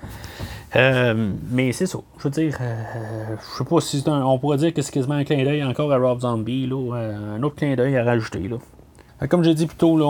[0.76, 1.98] Euh, mais c'est ça.
[2.18, 4.92] Je veux dire, euh, je sais pas si c'est un, on pourrait dire que c'est
[4.92, 6.66] quasiment un clin d'œil encore à Rob Zombie.
[6.66, 6.94] Là,
[7.36, 8.48] un autre clin d'œil à rajouter.
[8.48, 8.56] Là.
[9.28, 10.06] Comme j'ai dit plus tôt, là,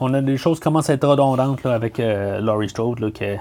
[0.00, 2.98] on, a des choses qui commencent à être redondantes là, avec Laurie Strode.
[2.98, 3.36] Là, que,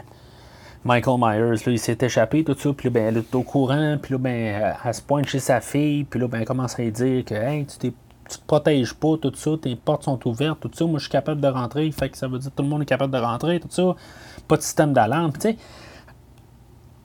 [0.87, 3.97] Michael Myers, là, il s'est échappé, tout ça, puis là, ben, elle est au courant,
[4.01, 6.83] puis là, ben, elle se pointe chez sa fille, puis là, ben, elle commence à
[6.83, 7.91] lui dire que, hey, tu,
[8.29, 11.11] tu te protèges pas, tout ça, tes portes sont ouvertes, tout ça, moi, je suis
[11.11, 13.19] capable de rentrer, fait que ça veut dire que tout le monde est capable de
[13.19, 13.95] rentrer, tout ça,
[14.47, 15.57] pas de système d'alarme, tu sais.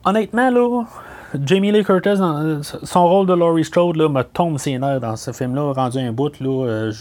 [0.05, 0.83] Honnêtement, là,
[1.43, 2.21] Jamie Lee Curtis,
[2.83, 6.13] son rôle de Laurie Strode, là, me tombe ses nerfs dans ce film-là, rendu un
[6.13, 6.91] bout, là, euh,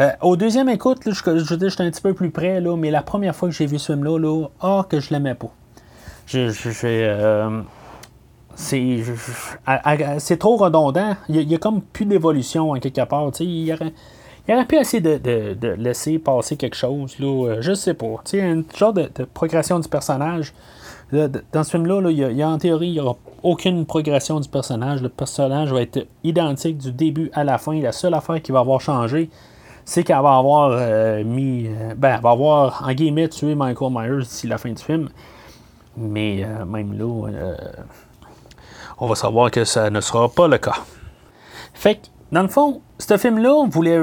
[0.00, 2.90] euh, au deuxième écoute, je, je, je, j'étais un petit peu plus près, là, mais
[2.90, 5.50] la première fois que j'ai vu ce film-là, là, ah, que je l'aimais pas.
[6.34, 7.62] Euh,
[8.54, 11.16] c'est, trop redondant.
[11.28, 13.30] Il n'y a, comme plus d'évolution en quelque part.
[13.40, 13.92] Il y aurait,
[14.48, 17.18] il aurait pu essayer de, laisser passer quelque chose.
[17.18, 18.22] Là, euh, je sais pas.
[18.34, 20.52] Un genre de, progression du personnage.
[21.12, 25.02] Dans ce film-là, il y, a, en théorie, il n'y aura aucune progression du personnage.
[25.02, 27.78] Le personnage va être identique du début à la fin.
[27.80, 29.28] La seule affaire qui va avoir changé,
[29.84, 31.68] c'est qu'elle va avoir euh, mis.
[31.98, 35.10] ben, elle va avoir, en guillemets, tué Michael Myers d'ici la fin du film.
[35.96, 37.56] Mais euh, même là, euh,
[38.98, 40.76] on va savoir que ça ne sera pas le cas.
[41.74, 42.00] Fait que,
[42.30, 44.00] dans le fond, ce film-là, on voulait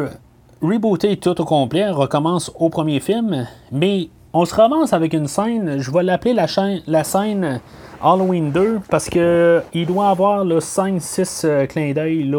[0.62, 5.28] rebooter tout au complet, on recommence au premier film, mais on se ramasse avec une
[5.28, 6.46] scène, je vais l'appeler la,
[6.86, 7.62] la, scène
[8.02, 12.30] Halloween 2, parce que il doit avoir 5-6 euh, clins d'œil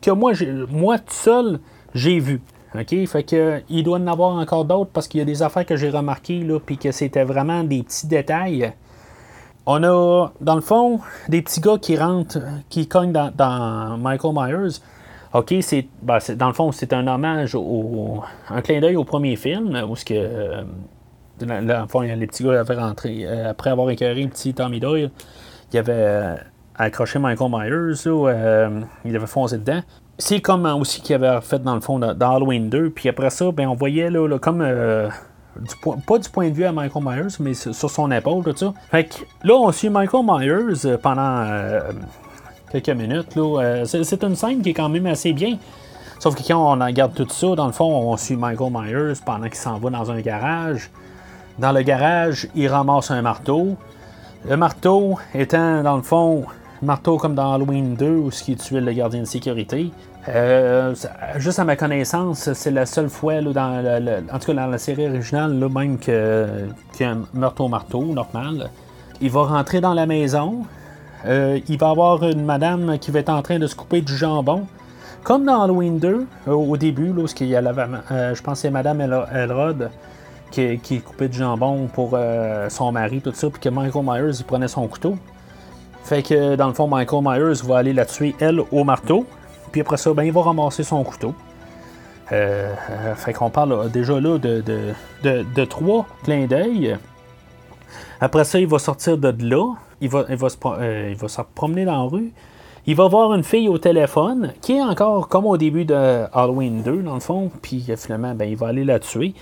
[0.00, 0.32] que moi,
[0.70, 1.60] moi tout seul,
[1.94, 2.40] j'ai vu.
[2.74, 3.06] OK?
[3.06, 5.76] Fait que il doit en avoir encore d'autres parce qu'il y a des affaires que
[5.76, 8.72] j'ai remarquées, puis que c'était vraiment des petits détails
[9.66, 14.80] on a, dans le fond, des petits gars qui rentrent, qui cognent dans, Michael Myers.
[15.34, 15.54] OK,
[16.02, 19.76] ben, c'est, dans le fond, c'est un hommage, au, un clin d'œil au premier film,
[19.88, 20.62] où ce que, euh,
[21.40, 25.10] dans fond, les petits gars avaient rentré, euh, après avoir écœuré le petit Tommy Doyle,
[25.72, 26.36] il avait euh,
[26.76, 29.80] accroché Michael Myers, il avait foncé dedans.
[30.16, 33.50] C'est comme aussi qu'il avait fait dans le fond dans, Halloween 2, puis après ça,
[33.50, 34.62] ben, on voyait là, comme
[36.06, 38.72] pas du point de vue à Michael Myers, mais sur son épaule, tout ça.
[38.90, 39.14] Fait que
[39.44, 41.80] là, on suit Michael Myers euh, pendant euh,
[42.70, 43.36] quelques minutes.
[43.36, 45.58] Euh, c'est une scène qui est quand même assez bien.
[46.18, 49.46] Sauf que quand on regarde tout ça, dans le fond, on suit Michael Myers pendant
[49.46, 50.90] qu'il s'en va dans un garage.
[51.58, 53.76] Dans le garage, il ramasse un marteau.
[54.48, 56.44] Le marteau étant, dans le fond,
[56.82, 59.90] marteau comme dans Halloween 2 où ce qui tuait le gardien de sécurité.
[60.28, 60.94] Euh,
[61.36, 65.08] juste à ma connaissance, c'est la seule fois, dans en tout cas dans la série
[65.08, 66.14] originale, même qu'il
[67.00, 68.70] y a un meurtre au marteau normal.
[69.20, 70.64] Il va rentrer dans la maison.
[71.26, 74.16] Euh, il va avoir une madame qui va être en train de se couper du
[74.16, 74.66] jambon.
[75.22, 79.90] Comme dans Halloween 2, euh, au début, je pense que c'est Madame Elrod
[80.50, 82.18] qui, qui coupait du jambon pour
[82.68, 85.16] son mari, tout ça, puis que Michael Myers prenait son couteau.
[86.04, 89.26] Fait que dans le fond, Michael Myers va aller la tuer, elle, au marteau.
[89.72, 91.34] Puis après ça, ben, il va ramasser son couteau.
[92.32, 94.62] Euh, euh, fait qu'on parle déjà là de,
[95.22, 96.96] de, trois clins d'œil.
[98.20, 99.74] Après ça, il va sortir de là.
[100.00, 101.14] Il va, se, euh,
[101.54, 102.32] promener dans la rue.
[102.88, 106.82] Il va voir une fille au téléphone qui est encore comme au début de Halloween
[106.82, 107.50] 2, dans le fond.
[107.62, 109.34] Puis finalement, ben, il va aller la tuer.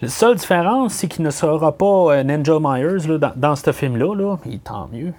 [0.00, 4.14] La seule différence, c'est qu'il ne sera pas Ninja Myers là, dans, ce film-là.
[4.14, 4.36] Là.
[4.64, 5.12] Tant mieux.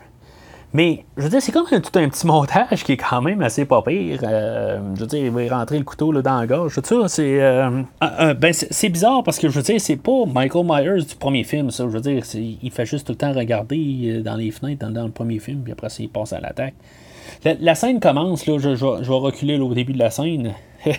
[0.75, 3.63] Mais, je veux dire, c'est comme tout un petit montage qui est quand même assez
[3.63, 4.19] pas pire.
[4.23, 6.73] Euh, je veux dire, il va rentrer le couteau là, dans la gorge.
[6.75, 7.41] Tout ça, c'est.
[7.41, 7.83] Euh,
[8.33, 11.69] ben, c'est bizarre parce que, je veux dire, c'est pas Michael Myers du premier film,
[11.69, 11.83] ça.
[11.83, 15.03] Je veux dire, il fait juste tout le temps regarder euh, dans les fenêtres dans,
[15.03, 16.73] le premier film, puis après, il passe à l'attaque.
[17.43, 20.53] La, scène commence, là, je, vais reculer au début de la scène.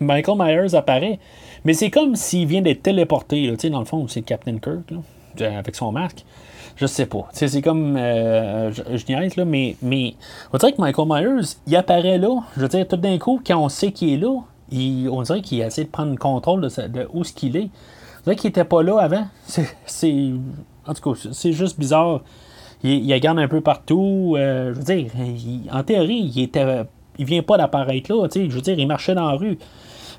[0.00, 1.18] Michael Myers apparaît,
[1.64, 3.48] mais c'est comme s'il vient d'être téléporté.
[3.48, 6.24] Là, dans le fond, c'est Captain Kirk, là, avec son masque.
[6.76, 7.28] Je sais pas.
[7.32, 7.96] C'est comme.
[7.96, 10.14] Euh, je, je niaise, là, mais, mais.
[10.52, 12.42] On dirait que Michael Myers, il apparaît là.
[12.54, 14.42] Je veux dire, tout d'un coup, quand on sait qu'il est là,
[15.10, 17.70] on dirait qu'il essaie de prendre le contrôle de, où ce qu'il est.
[18.20, 19.26] On dirait qu'il était pas là avant.
[19.86, 20.32] C'est.
[20.86, 22.20] En tout cas, c'est juste bizarre.
[22.84, 24.34] Il, il regarde un peu partout.
[24.36, 25.10] Euh, je veux dire,
[25.72, 26.84] en théorie, il était.
[27.18, 28.28] Il vient pas d'apparaître là.
[28.32, 29.58] Je veux dire, il marchait dans la rue.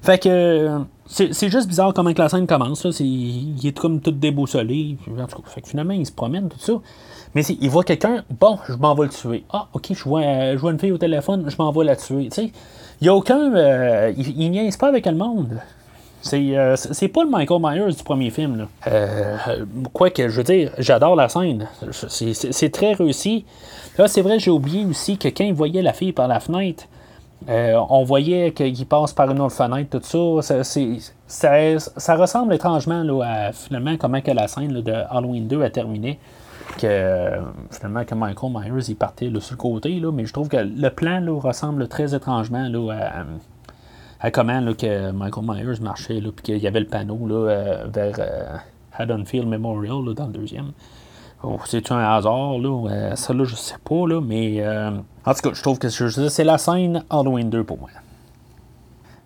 [0.01, 2.83] Fait que c'est juste bizarre comment que la scène commence.
[2.83, 2.91] Là.
[2.99, 4.97] il est comme tout déboussolé.
[5.45, 6.73] Fait que finalement, il se promène, tout ça.
[7.35, 9.43] Mais il voit quelqu'un, bon, je m'en vais le tuer.
[9.51, 12.29] Ah, ok, je vois, je vois une fille au téléphone, je m'en vais la tuer.
[12.37, 12.51] il
[13.01, 13.53] n'y a aucun.
[13.53, 15.59] Euh, il, il niaise pas avec le monde.
[16.33, 18.57] Euh, c'est pas le Michael Myers du premier film.
[18.57, 18.67] Là.
[18.87, 21.67] Euh, quoi que, je veux dire, j'adore la scène.
[21.91, 23.45] C'est très réussi.
[23.97, 26.85] Là, c'est vrai, j'ai oublié aussi que quand il voyait la fille par la fenêtre,
[27.49, 30.63] euh, on voyait qu'il passe par une autre fenêtre, tout ça.
[31.27, 36.19] Ça, ressemble étrangement à finalement comment que la scène de Halloween 2 a terminé.
[36.77, 37.29] Que
[37.71, 40.89] finalement que Michael Myers il partait sur le côté, là, mais je trouve que le
[40.89, 42.69] plan ressemble très étrangement
[44.19, 48.57] à, comment que Michael Myers marchait, puis qu'il y avait le panneau euh, vers euh,
[48.97, 50.71] Haddonfield Memorial dans le deuxième.
[51.43, 52.89] Oh, c'est un hasard, là.
[52.89, 54.61] Euh, ça, là, je sais pas, là, mais.
[55.27, 57.89] Euh, en tout cas, je trouve que c'est la scène Halloween 2 pour moi.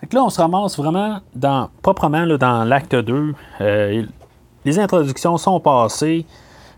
[0.02, 3.36] Donc là, on se ramasse vraiment dans, proprement là, dans l'acte 2.
[3.62, 4.06] Euh,
[4.66, 6.26] les introductions sont passées.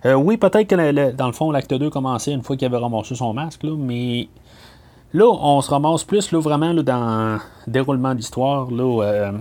[0.05, 3.33] oui, peut-être que dans le fond, l'acte 2 commençait une fois qu'il avait ramassé son
[3.33, 4.27] masque, là, mais
[5.13, 8.69] là, on se ramasse plus là, vraiment dans le déroulement d'histoire.
[8.71, 9.31] Là,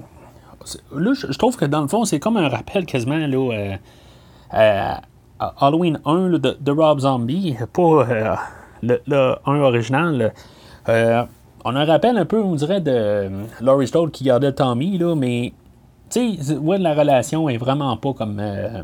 [0.93, 3.79] là je trouve que dans le fond, c'est comme un rappel quasiment là,
[5.59, 8.07] Halloween 1 de, Rob Zombie, pas
[8.85, 10.33] euh, le, 1 original.
[10.89, 11.23] Euh,
[11.65, 15.15] on a un rappel un peu, on dirait, de Laurie Strode qui gardait Tommy, là,
[15.15, 15.53] mais
[16.11, 18.83] tu sais, ouais, la relation est vraiment pas comme, euh,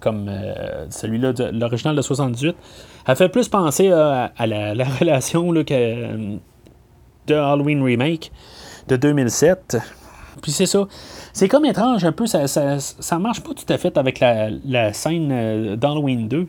[0.00, 0.30] comme
[0.90, 2.54] celui-là de l'original de 78.
[3.06, 6.36] Elle fait plus penser à, la, relation là, que,
[7.26, 8.30] de Halloween Remake
[8.88, 9.78] de 2007.
[10.42, 10.86] Puis c'est ça.
[11.32, 15.30] C'est comme étrange un peu, ça, ça, marche pas tout à fait avec la, scène
[15.32, 16.46] euh, d'Halloween 2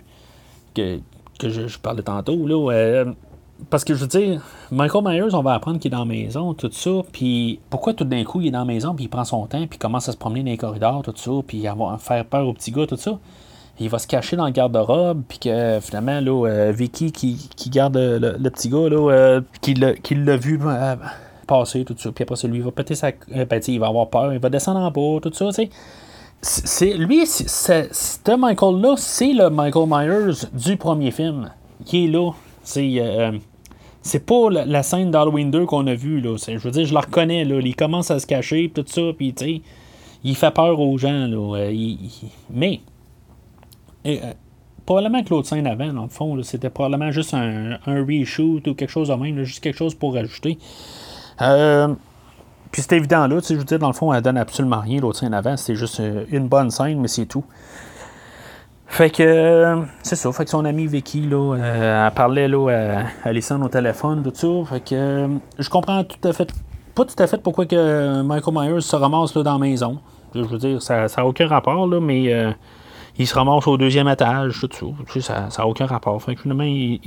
[0.76, 1.00] que,
[1.42, 2.48] je, parlais tantôt.
[2.48, 3.06] Là, euh,
[3.70, 4.42] parce que je veux dire,
[4.72, 8.04] Michael Myers, on va apprendre qu'il est dans la maison, tout ça, puis pourquoi tout
[8.04, 10.12] d'un coup il est dans la maison, puis il prend son temps, puis commence à
[10.12, 12.98] se promener dans les corridors, tout ça, puis va faire peur au petit gars, tout
[12.98, 13.20] ça.
[13.80, 17.98] Il va se cacher dans le garde-robe, puis que finalement, là, euh, Vicky qui, garde
[17.98, 20.60] le, petit gars, là, qui l'a vu
[21.46, 22.12] passer, tout ça.
[22.12, 23.08] Puis après, lui, il va péter sa.
[23.36, 25.70] Euh, ben, il va avoir peur, il va descendre en bas, tout ça, tu sais.
[26.46, 31.50] C'est, lui, ce Michael-là, c'est le Michael Myers du premier film
[31.86, 32.32] qui est là.
[32.62, 33.32] C'est, euh,
[34.04, 36.22] c'est pas la, scène d'Halloween 2 qu'on a vue.
[36.22, 36.38] Là.
[36.38, 37.46] Je veux dire, je la reconnais.
[37.46, 37.60] Là.
[37.64, 39.34] Il commence à se cacher, tout ça, puis
[40.24, 41.26] il fait peur aux gens.
[41.28, 41.58] Là.
[41.58, 41.96] Euh,
[42.52, 42.82] mais,
[44.06, 44.34] euh,
[44.86, 48.92] probablement que l'autre scène avant, dans le fond, c'était probablement juste un, reshoot ou quelque
[48.92, 50.60] chose de même, juste quelque chose pour rajouter.
[51.42, 51.96] Euh,
[52.76, 55.20] puis c'est évident là, je veux dire, dans le fond, elle donne absolument rien, l'autre
[55.20, 57.46] scène avant, c'était juste une bonne scène, mais c'est tout.
[58.86, 62.68] Fait que c'est ça, fait que son ami Vicky là, elle parlait là,
[63.24, 64.74] à Alison au téléphone, tout ça.
[64.74, 66.52] Fait que je comprends tout à fait,
[66.94, 70.00] pas tout à fait pourquoi que Michael Myers se ramasse là, dans la maison.
[70.34, 72.52] Je veux dire, ça n'a aucun rapport, là, mais euh,
[73.18, 75.50] il se ramasse au deuxième étage, tout ça.
[75.50, 76.22] ça n'a aucun rapport.
[76.22, 77.00] Fait que finalement, il,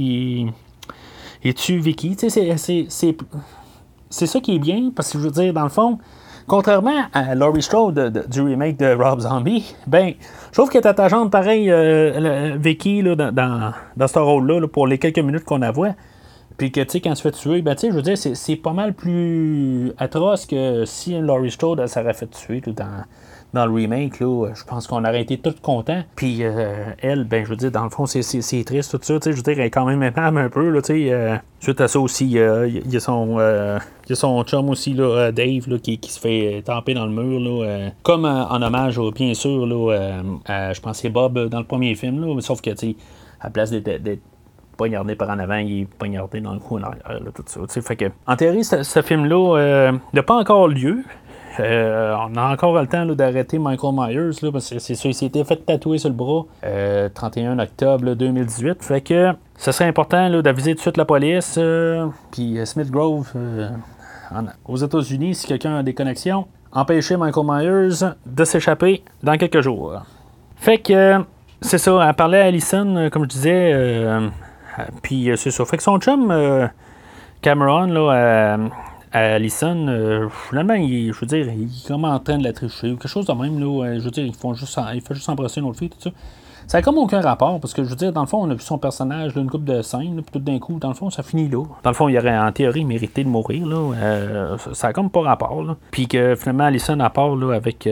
[1.44, 2.16] il, tue Vicky.
[2.18, 3.16] C'est
[4.10, 5.98] ça qui est bien, parce que je veux dire, dans le fond,
[6.46, 10.14] contrairement à Laurie Strode du remake de Rob Zombie, ben,
[10.50, 14.98] je trouve qu'elle est attachante pareil, euh, Vicky, là, dans, dans, ce rôle-là, pour les
[14.98, 15.94] quelques minutes qu'on la voit.
[16.56, 18.18] Puis que, tu sais, quand elle se fait tuer, ben, tu sais, je veux dire,
[18.18, 23.04] c'est pas mal plus atroce que si Laurie Strode, elle s'aurait fait tuer tout dans,
[23.54, 26.02] dans le remake, là, je pense qu'on aurait été tous contents.
[26.16, 28.22] Puis euh, elle, ben, je veux dire, dans le fond, c'est,
[28.64, 29.18] triste, tout ça.
[29.22, 30.80] Je veux dire, elle est quand même aimable un peu, là.
[30.90, 33.78] Euh, suite à ça aussi, il y, a son, euh,
[34.08, 37.12] y a son chum aussi, là, Dave, là, qui, qui, se fait tamper dans le
[37.12, 41.66] mur, là, comme en hommage, bien sûr, là, à, je pense, c'est Bob dans le
[41.66, 42.70] premier film, là, sauf que,
[43.40, 44.20] à place d'être
[44.78, 47.60] poignardé par en avant, il est poignardé dans le cou arrière, tout ça.
[47.82, 51.04] Fait que, en théorie, ce, film-là euh, n'a pas encore lieu.
[51.60, 55.44] Euh, on a encore le temps d'arrêter Michael Myers, parce que c'est sûr, il s'était
[55.44, 56.44] fait tatouer sur le bras
[57.14, 58.82] 31 euh, octobre 2018.
[58.82, 61.58] Fait que ce serait important d'aviser tout de suite la police.
[62.30, 63.32] Puis Smith Grove,
[64.66, 70.02] aux États-Unis, si quelqu'un a des connexions, empêcher Michael Myers de s'échapper dans quelques jours.
[70.56, 71.24] Fait que
[71.60, 74.28] c'est ça, elle parlait à Allison, comme je disais, euh,
[75.02, 75.64] puis euh, c'est ça.
[75.64, 76.66] Fait que son chum, euh,
[77.42, 78.58] Cameron, là,
[79.12, 82.90] à Allison, finalement, il, je veux dire, il est comme en train de la tricher
[82.90, 83.58] ou quelque chose de même.
[83.58, 86.00] Là, je veux dire, ils font juste, il fait juste embrasser une autre fille, tout
[86.00, 86.10] ça.
[86.66, 88.54] Ça n'a comme aucun rapport, parce que je veux dire, dans le fond, on a
[88.54, 91.22] vu son personnage, une coupe de scènes, puis tout d'un coup, dans le fond, ça
[91.22, 91.64] finit là.
[91.82, 94.56] Dans le fond, il aurait en théorie mérité de mourir, là.
[94.74, 95.76] ça n'a comme pas rapport, là.
[95.90, 97.88] Puis que finalement, Allison, à part, là, avec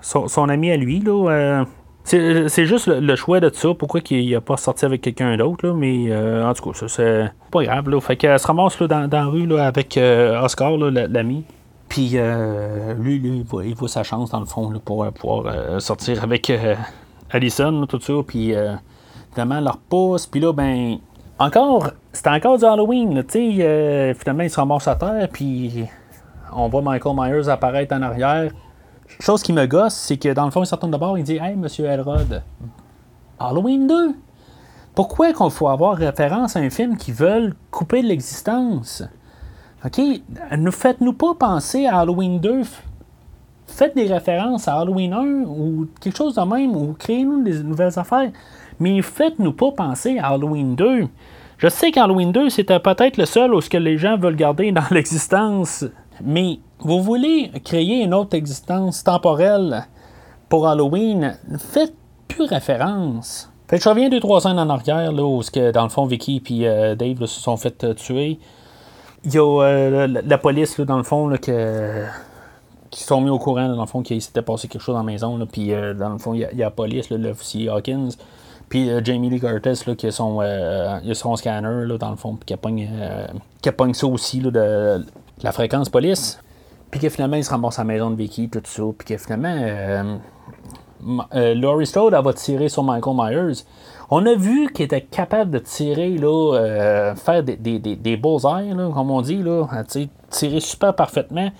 [0.00, 1.64] son, son, ami à lui, là,
[2.04, 6.10] c'est juste le, choix de ça, pourquoi il n'a pas sorti avec quelqu'un d'autre, mais
[6.10, 7.88] euh, en tout cas, c'est pas grave.
[7.88, 7.98] Là.
[8.00, 11.44] Fait qu'elle se ramasse dans, dans, la rue là, avec euh, Oscar, l'ami.
[11.88, 16.52] Puis euh, lui, il, voit, sa chance dans le fond pour pouvoir sortir avec
[17.30, 18.12] Allison, tout ça.
[18.26, 18.54] Puis
[19.32, 20.26] finalement, leur pousse.
[20.26, 20.98] Puis là, ben,
[21.38, 23.24] encore, c'était encore du Halloween.
[23.24, 25.28] Tu sais, finalement, il se ramasse à terre.
[25.32, 25.84] Puis
[26.52, 28.50] on voit Michael Myers apparaître en arrière
[29.20, 31.56] chose qui me gosse, c'est que dans le fond, il s'entend d'abord, il dit Hey,
[31.56, 32.42] monsieur Elrod,
[33.38, 34.14] Halloween 2
[34.94, 39.02] Pourquoi qu'on faut avoir référence à un film qui veulent couper de l'existence?
[39.84, 40.00] OK
[40.56, 42.62] Ne faites-nous pas penser à Halloween 2.
[43.66, 47.98] Faites des références à Halloween 1 ou quelque chose de même, ou créez-nous des nouvelles
[47.98, 48.30] affaires.
[48.80, 51.08] Mais faites-nous pas penser à Halloween 2.
[51.58, 54.72] Je sais qu'Halloween 2, c'était peut-être le seul où ce que les gens veulent garder
[54.72, 55.84] dans l'existence
[56.22, 59.86] mais vous voulez créer une autre existence temporelle
[60.48, 61.94] pour Halloween, faites
[62.28, 63.50] plus référence.
[63.68, 66.04] Fait que je reviens deux, trois scènes en arrière, là, où que, dans le fond,
[66.04, 68.38] Vicky et euh, Dave se sont fait euh, tuer.
[69.24, 72.04] Il y a euh, la, police, dans le fond, là, que,
[72.90, 75.10] qui sont mis au courant, dans le fond, qu'il s'était passé quelque chose dans la
[75.10, 75.38] maison.
[75.50, 78.10] Puis, dans le fond, il y, a la police, l'officier Hawkins.
[78.68, 82.54] Puis Jamie Lee Curtis, là, qui a son, scanner, là, dans le fond, puis
[83.62, 85.06] qui pogne ça aussi, là, de
[85.42, 86.38] la fréquence police,
[86.94, 89.16] puis que finalement, il se ramasse à la maison de Vicky, tout ça, puis que
[89.16, 90.16] finalement, euh,
[91.34, 93.64] euh, Laurie Strode, elle va tirer sur Michael Myers.
[94.10, 98.20] On a vu qu'il était capable de tirer, là, euh, faire des, des, des, des
[98.20, 99.66] comme on dit, là,
[100.30, 101.50] tirer super parfaitement.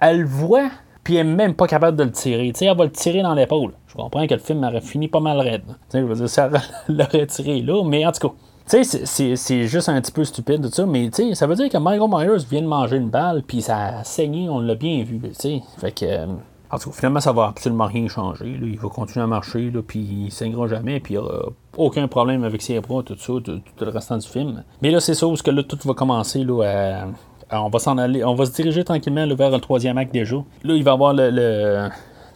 [0.00, 0.68] Elle le voit,
[1.04, 2.52] puis elle n'est même pas capable de le tirer.
[2.60, 3.72] elle va le tirer dans l'épaule.
[3.86, 5.62] Je comprends que le film aurait fini pas mal raide.
[5.94, 6.50] Je veux dire, ça
[6.88, 8.34] l'aurait tiré là, mais en tout cas.
[8.68, 11.54] Tu sais, c'est juste un petit peu stupide tout ça, mais tu sais, ça veut
[11.54, 14.74] dire que Michael Myers vient de manger une balle, puis ça a saigné, on l'a
[14.74, 15.62] bien vu, tu sais.
[15.78, 16.04] Fait que.
[16.04, 16.26] Euh,
[16.72, 18.58] en tout cas, finalement, ça va absolument rien changer.
[18.60, 21.44] Il va continuer à marcher, là, puis il saignera jamais, puis il aura
[21.76, 24.64] aucun problème avec ses bras, tout ça, tout, le restant du film.
[24.82, 27.04] Mais là, c'est ça, parce que là, tout va commencer là,
[27.50, 30.36] à, on va s'en aller, on va se diriger tranquillement vers le troisième acte déjà.
[30.64, 31.88] Là, il va y avoir le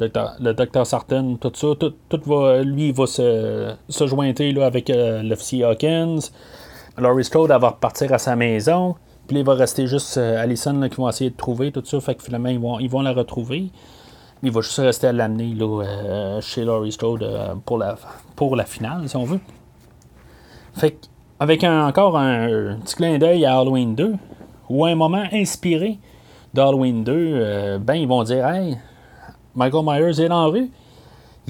[0.08, 5.22] docteur Sarton, tout ça, tout, va, lui, il va se, se jointer là, avec euh,
[5.22, 6.18] l'officier Hawkins.
[6.98, 8.96] Laurie Strode, va repartir à sa maison.
[9.26, 12.00] Puis il va rester juste euh, Allison qui vont essayer de trouver tout ça.
[12.00, 13.70] Fait que finalement, ils vont, ils vont la retrouver.
[14.42, 17.26] il va juste rester à l'amener là, chez Laurie Strode
[17.64, 17.96] pour, la,
[18.36, 19.40] pour la finale, si on veut.
[20.74, 20.96] Fait
[21.38, 24.12] avec encore un, petit clin d'œil à Halloween 2,
[24.68, 25.98] ou un moment inspiré
[26.52, 28.76] d'Halloween 2, ben ils vont dire Hey,
[29.54, 30.70] Michael Myers est dans la rue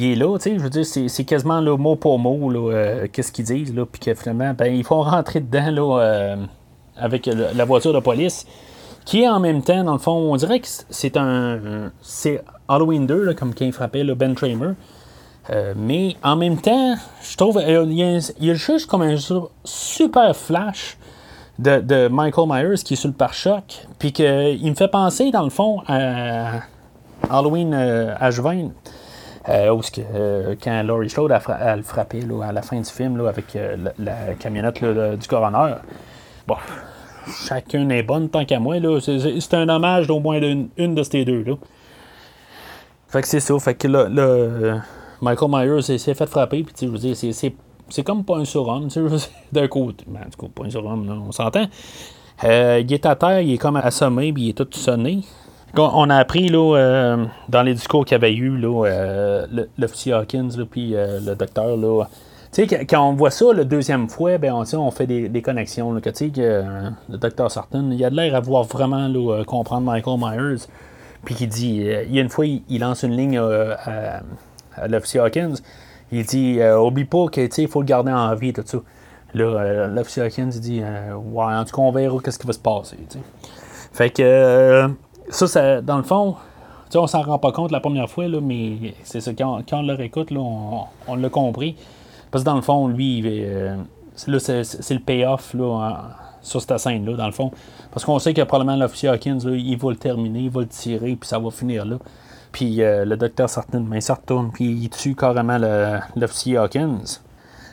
[0.00, 3.06] il est là, tu sais, je veux dire, c'est quasiment le mot pour mot, euh,
[3.12, 6.36] qu'est-ce qu'ils disent, là, puis que finalement, ben, ils font rentrer dedans, là, euh,
[6.96, 8.46] avec la voiture de police,
[9.04, 11.90] qui est en même temps, dans le fond, on dirait que c'est un.
[12.02, 14.74] C'est Halloween 2, là, comme qui frappait, le Ben Tramer.
[15.48, 19.16] Euh, mais en même temps, je trouve, il y, a, juste comme un
[19.64, 20.98] super flash
[21.58, 25.50] de, Michael Myers qui est sur le pare-choc, puis qu'il me fait penser, dans le
[25.50, 26.60] fond, à
[27.30, 28.70] Halloween H20.
[29.48, 33.30] Euh, que, euh, quand Laurie Strode a, le frappé à la fin du film là,
[33.30, 35.76] avec euh, la, camionnette du coroner.
[36.46, 36.56] Bon,
[37.48, 38.76] chacun est bonne tant qu'à moi.
[39.00, 41.42] C'est, un hommage d'au moins une, de ces deux.
[41.42, 41.54] Là.
[43.08, 43.58] Fait que c'est ça.
[43.58, 44.82] Fait que là,
[45.22, 46.62] Michael Myers s'est, fait frapper.
[46.62, 48.88] Puis, je veux dire, c'est, comme pas un surhomme,
[49.52, 50.04] d'un côté.
[50.06, 51.66] Ben, en tout cas, pas un surhomme, on s'entend.
[52.44, 55.22] il est à terre, il est comme assommé, puis il est tout sonné.
[55.76, 59.46] On a appris là, euh, dans les discours qu'il y avait eu, là, euh,
[59.78, 62.04] l'officier Hawkins, puis euh, le docteur, là,
[62.88, 65.92] quand on voit ça la deuxième fois, ben, on, fait des, connexions.
[65.92, 69.08] Là, le docteur Sarton, il a l'air à vouloir vraiment
[69.44, 70.66] comprendre Michael Myers.
[71.24, 74.22] Puis qui dit, il y a une fois, il, lance une ligne à,
[74.88, 75.54] l'officier Hawkins.
[76.10, 78.78] Il dit, oublie pas qu'il faut le garder en vie, tout ça.
[79.34, 82.96] Là, l'officier Hawkins dit, ouais, en tout cas, on verra qu'est-ce qui va se passer.
[83.92, 84.90] Fait que
[85.30, 86.36] ça, ça, dans le fond,
[86.94, 89.94] on s'en rend pas compte la première fois, là, mais c'est ça, quand, on le
[89.94, 91.76] réécoute, là, on, l'a compris.
[92.30, 93.76] Parce que dans le fond, lui, euh,
[94.14, 97.50] c'est, le payoff là, sur cette scène-là, dans le fond.
[97.92, 101.16] Parce qu'on sait que probablement l'officier Hawkins, il va le terminer, il va le tirer,
[101.16, 101.96] puis ça va finir là.
[102.52, 105.58] Puis euh, le docteur Sarton, ben, il se retourne, puis il tue carrément
[106.16, 106.98] l'officier Hawkins.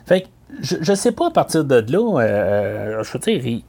[0.05, 0.27] Fait que,
[0.61, 3.61] je, je sais pas à partir de là, euh, je veux dire,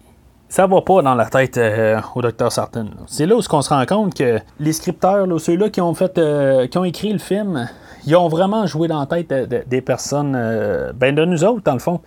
[0.48, 2.88] ça va pas dans la tête euh, au docteur Sarton.
[3.06, 6.66] C'est là où on se rend compte que les scripteurs, ceux-là qui ont fait, euh,
[6.66, 7.68] qui ont écrit le film,
[8.06, 11.74] ils ont vraiment joué dans la tête des personnes, euh, ben de nous autres dans
[11.74, 12.00] le fond.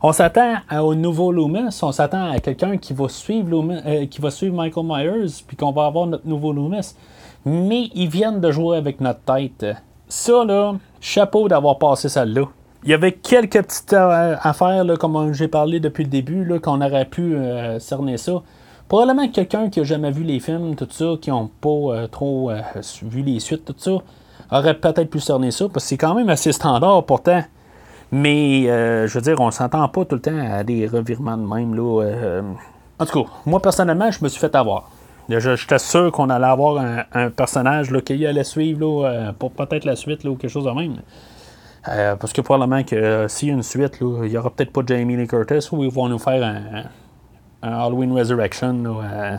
[0.00, 4.54] On s'attend au nouveau Loomis, on s'attend à quelqu'un qui va suivre qui va suivre
[4.54, 6.94] Michael Myers, puis qu'on va avoir notre nouveau Loomis.
[7.44, 9.66] Mais ils viennent de jouer avec notre tête.
[10.06, 12.44] Ça là, chapeau d'avoir passé ça là.
[12.84, 16.80] Il y avait quelques petites euh, affaires, là, comme j'ai parlé depuis le début, qu'on
[16.80, 18.42] aurait pu euh, cerner ça.
[18.86, 22.50] Probablement quelqu'un qui n'a jamais vu les films, tout ça, qui n'ont pas euh, trop
[23.02, 23.98] vu les suites, tout ça,
[24.50, 27.42] aurait peut-être pu cerner ça, parce que c'est quand même assez standard pourtant.
[28.10, 31.74] Mais, je veux dire, on s'entend pas tout le temps à des revirements de même.
[31.74, 32.40] Là,
[32.98, 34.88] En tout cas, moi personnellement, je me suis fait avoir.
[35.28, 39.96] J'étais sûr qu'on allait avoir un, personnage là, qui allait suivre là, pour peut-être la
[39.96, 40.94] suite ou quelque chose de même.
[41.88, 44.72] Euh, parce que probablement que euh, s'il y a une suite, il n'y aura peut-être
[44.72, 46.84] pas Jamie Lee Curtis ou ils vont nous faire un,
[47.62, 49.36] Halloween Resurrection, euh,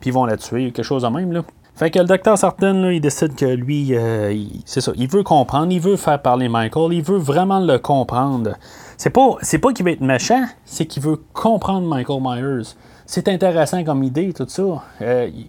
[0.00, 1.32] puis ils vont la tuer, quelque chose de même.
[1.32, 1.42] Là.
[1.74, 3.94] Fait que le docteur Sarton, il décide que lui,
[4.64, 8.54] c'est ça, il veut comprendre, il veut faire parler Michael, il veut vraiment le comprendre.
[8.96, 12.74] C'est pas, pas qu'il veut être méchant, c'est qu'il veut comprendre Michael Myers.
[13.06, 14.82] C'est intéressant comme idée, tout ça.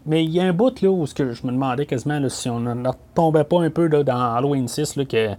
[0.05, 2.59] mais il y a un bout là où que je me demandais quasiment si on
[2.59, 5.29] ne tombait pas un peu dans Halloween 6, là, que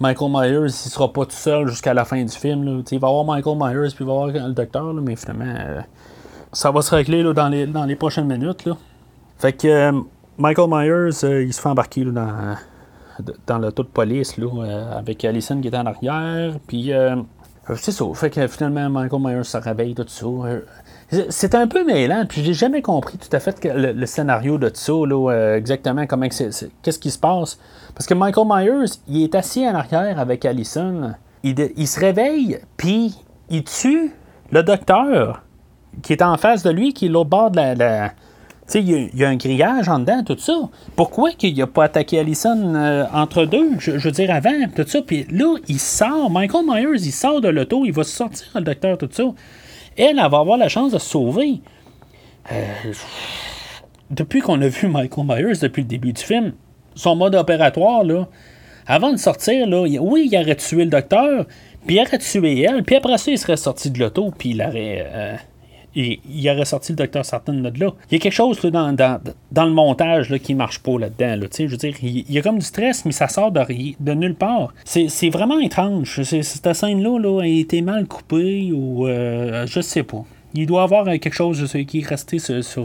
[0.00, 2.84] Michael Myers, il sera pas tout seul jusqu'à la fin du film.
[2.90, 5.54] Il va y avoir Michael Myers, puis il va y avoir le docteur, mais finalement,
[5.58, 5.80] euh,
[6.52, 8.68] ça va se régler dans, les, prochaines minutes.
[9.38, 10.00] Fait que euh,
[10.36, 12.56] Michael Myers, euh, il se fait embarquer dans,
[13.46, 14.36] dans l'auto de police
[14.92, 16.92] avec Allison qui est en arrière, puis
[17.74, 18.04] c'est ça.
[18.14, 20.26] Fait que finalement, Michael Myers se réveille, tout ça.
[21.30, 24.92] C'est un peu mêlant, puis j'ai jamais compris tout à fait le, scénario de ça,
[24.92, 27.58] là, exactement comment qu'est-ce qui se passe.
[27.94, 31.14] Parce que Michael Myers, il est assis en arrière avec Allison.
[31.42, 33.14] Il, se réveille, puis
[33.48, 34.12] il tue
[34.50, 35.42] le docteur
[36.02, 38.10] qui est en face de lui, qui est l'autre bord de la.
[38.10, 38.14] Tu
[38.66, 40.52] sais, il, y a un grillage en dedans, tout ça.
[40.94, 45.00] Pourquoi qu'il n'a pas attaqué Allison euh, entre deux, je, veux dire avant, tout ça.
[45.00, 48.98] Puis là, il sort, Michael Myers, il sort de l'auto, il va sortir le docteur,
[48.98, 49.24] tout ça.
[49.98, 51.60] Elle, elle va avoir la chance de se sauver.
[52.52, 52.64] Euh,
[54.10, 56.52] depuis qu'on a vu Michael Myers, depuis le début du film,
[56.94, 58.28] son mode opératoire, là,
[58.86, 61.46] avant de sortir, là, oui, il aurait tué le docteur,
[61.86, 64.62] puis il aurait tué elle, puis après ça, il serait sorti de l'auto, puis il
[64.62, 65.06] aurait.
[65.12, 65.36] Euh,
[65.94, 67.92] il, aurait sorti le docteur Sarton de là.
[68.10, 71.36] Il y a quelque chose dans, dans, le montage là, qui marche pas là-dedans.
[71.36, 73.60] Là, je veux dire, il, y a comme du stress, mais ça sort de,
[73.98, 74.72] de nulle part.
[74.84, 76.22] C'est vraiment étrange.
[76.22, 80.24] Cette scène-là là, a été mal coupée ou euh, je sais pas.
[80.54, 82.84] il doit y avoir quelque chose qui est resté sur,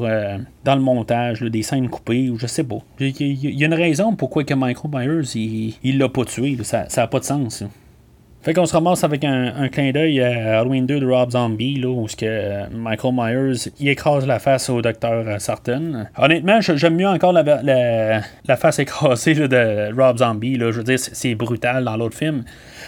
[0.64, 2.80] dans le montage, des scènes coupées, ou je sais pas.
[3.00, 6.58] Il y, a une raison pourquoi que Michael Myers, il l'a pas tué.
[6.64, 7.64] Ça n'a pas de sens.
[8.44, 11.88] Fait qu'on se ramasse avec un, clin d'œil à Halloween 2 de Rob Zombie, là,
[11.88, 16.08] où que Michael Myers il écrase la face au docteur Sarton.
[16.18, 20.58] Honnêtement, j'aime mieux encore la, la, face écrasée de Rob Zombie.
[20.58, 20.72] Là.
[20.72, 22.44] Je veux dire, c'est brutal dans l'autre film.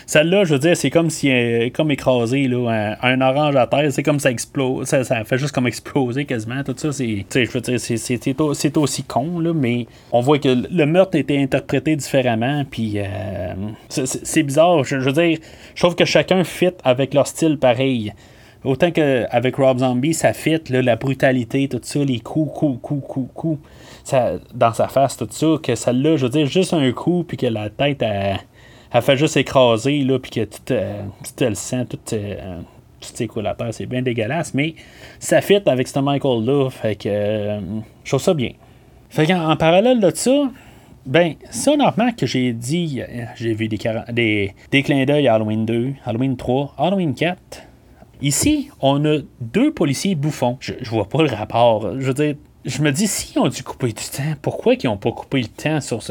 [0.06, 3.92] Celle-là, je veux dire, c'est comme si euh, comme écrasé là, un, orange à terre,
[3.92, 4.88] c'est comme ça explose.
[4.88, 6.64] Ça, fait juste comme exploser quasiment.
[6.64, 7.26] Tout ça, c'est.
[7.34, 11.96] Je veux dire, c'est aussi con, là, mais on voit que le meurtre été interprété
[11.96, 12.64] différemment.
[12.70, 13.54] Puis euh,
[13.90, 14.84] c'est bizarre.
[14.84, 15.40] Je, veux dire,
[15.76, 18.14] je trouve que chacun fit avec leur style pareil.
[18.64, 23.32] Autant qu'avec Rob Zombie, ça fit, la brutalité, tout ça, les coups, coups, coups, coups,
[23.34, 23.60] coups,
[24.04, 27.38] ça, dans sa face, tout ça, que celle-là, je veux dire, juste un coup, puis
[27.38, 31.04] que la tête, elle fait juste écraser, là, puis que tout, euh,
[31.38, 32.60] tout le sang, tout, euh,
[33.36, 34.74] la terre, c'est bien dégueulasse, mais
[35.20, 37.60] ça fit avec ce Michael-là, fait que euh,
[38.04, 38.52] je trouve ça bien.
[39.10, 40.50] Fait qu'en en parallèle de ça,
[41.06, 43.02] ben, ça, normalement, que j'ai dit,
[43.36, 43.78] j'ai vu des,
[44.12, 47.38] des, des clins d'œil à Halloween 2, Halloween 3, Halloween 4.
[48.22, 50.58] Ici, on a deux policiers bouffons.
[50.60, 52.00] Je, je vois pas le rapport.
[52.00, 52.36] Je veux dire,
[52.66, 55.48] je me dis, s'ils ont dû couper du temps, pourquoi ils n'ont pas coupé le
[55.48, 56.02] temps sur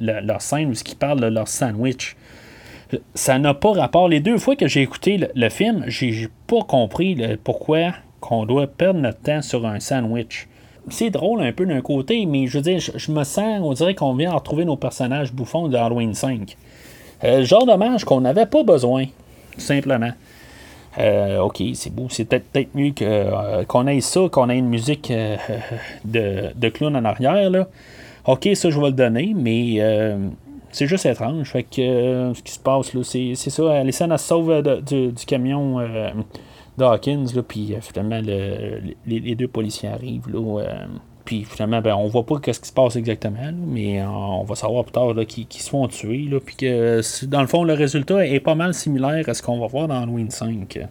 [0.00, 2.16] leur scène où ils parlent de leur sandwich?
[3.14, 4.08] Ça n'a pas rapport.
[4.08, 8.98] Les deux fois que j'ai écouté le, film, j'ai pas compris pourquoi qu'on doit perdre
[8.98, 10.48] notre temps sur un sandwich.
[10.88, 13.94] C'est drôle un peu d'un côté, mais je veux dire, je, me sens, on dirait
[13.94, 16.56] qu'on vient retrouver nos personnages bouffons de Halloween 5.
[17.22, 19.04] Euh, genre dommage qu'on n'avait pas besoin,
[19.54, 20.12] tout simplement.
[20.98, 22.06] Euh, ok, c'est beau.
[22.08, 25.12] C'est peut-être mieux euh, qu'on ait ça, qu'on ait une musique
[26.04, 27.50] de, de, clown en arrière.
[27.50, 27.68] Là.
[28.26, 29.78] Ok, ça, je vais le donner, mais
[30.72, 31.50] c'est juste étrange.
[31.50, 33.84] Fait que ce qui se passe, là, c'est, ça.
[33.84, 35.78] Les scènes, se sauve du, camion
[36.80, 40.28] Dawkins, là, puis finalement, les, deux policiers arrivent.
[40.28, 40.86] Là,
[41.24, 44.84] puis finalement, ben, on voit pas ce qui se passe exactement, mais on va savoir
[44.84, 46.28] plus tard qu'ils se font tuer.
[46.44, 49.66] Puis que dans le fond, le résultat est pas mal similaire à ce qu'on va
[49.66, 50.88] voir dans Halloween 5.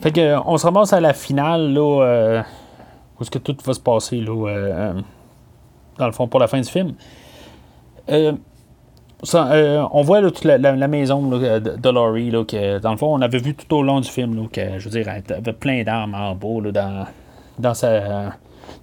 [0.00, 2.42] Fait que on se ramasse à la finale là, euh,
[3.18, 4.92] où est-ce que tout va se passer là, euh,
[5.98, 6.94] dans le fond pour la fin du film.
[8.10, 8.32] Euh,
[9.22, 13.76] on voit toute la, maison de, Laurie, que, dans le fond, on avait vu tout
[13.76, 16.70] au long du film, là, que, je veux dire, elle avait plein d'armes en bas
[16.70, 17.06] dans,
[17.58, 18.32] dans sa,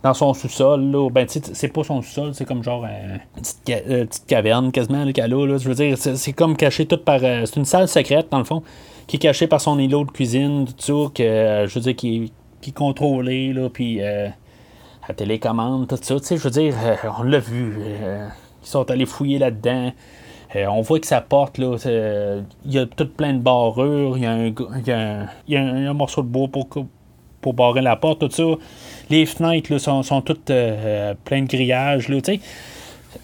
[0.04, 0.82] dans son sous-sol.
[0.92, 1.10] Là.
[1.10, 3.18] Ben, c'est pas son sous-sol, c'est comme genre euh,
[3.68, 5.46] une petite, caverne quasiment qu'elle a.
[5.46, 5.58] Là.
[5.58, 7.20] Je veux dire, c'est comme caché tout par.
[7.24, 8.64] Euh, c'est une salle secrète, dans le fond,
[9.08, 11.96] qui est cachée par son îlot de cuisine, tout ça, que, euh, je veux dire,
[11.96, 12.32] qui,
[12.62, 16.20] qui est contrôlé, là, puis la télécommande, tout ça.
[16.20, 16.76] Tu sais, je veux dire,
[17.20, 17.78] on l'a vu.
[18.64, 19.92] ils sont allés fouiller là-dedans.
[20.56, 21.76] On voit que sa porte, là,
[22.66, 26.68] il y a tout plein de barrures, il y a un, morceau de bois pour,
[27.46, 28.43] pour barrer la porte, tout ça.
[29.12, 32.10] Les fenêtres sont, sont, toutes euh, pleines de grillages.
[32.10, 32.18] Là,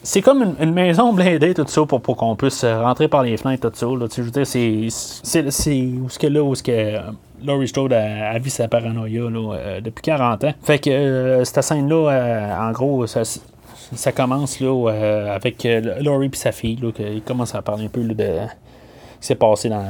[0.04, 3.68] c'est comme une, maison blindée, tout ça, pour, pour qu'on puisse rentrer par les fenêtres,
[3.68, 3.88] tout ça.
[3.88, 4.90] Là, je veux dire, c'est,
[5.50, 7.00] c'est, où ce que là, où ce que
[7.44, 10.54] Laurie Strode a, vu sa paranoïa là, euh, depuis 40 ans.
[10.62, 13.24] Fait que euh, cette scène-là, en gros, ça,
[13.94, 15.68] ça commence là, avec
[16.02, 19.36] Laurie et sa fille, là, qui commence à parler un peu de ce qui s'est
[19.36, 19.84] passé dans.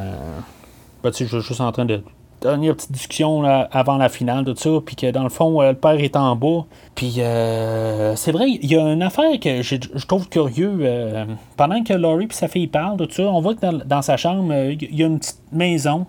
[1.03, 2.03] Ben, je suis juste en train de
[2.41, 5.77] dernière petite discussion avant la finale, tout ça, puis que dans le fond, euh, le
[5.77, 6.65] père est en bas.
[6.95, 9.77] Puis euh, c'est vrai, il y a une affaire que je,
[10.07, 10.79] trouve curieux.
[10.81, 11.25] Euh,
[11.55, 14.53] pendant que Laurie et sa fille parlent, tout ça, on voit que dans, sa chambre,
[14.53, 16.05] il y a une petite maison.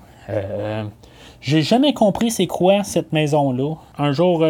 [1.43, 3.74] J'ai jamais compris c'est quoi cette maison-là.
[3.99, 4.45] Un jour,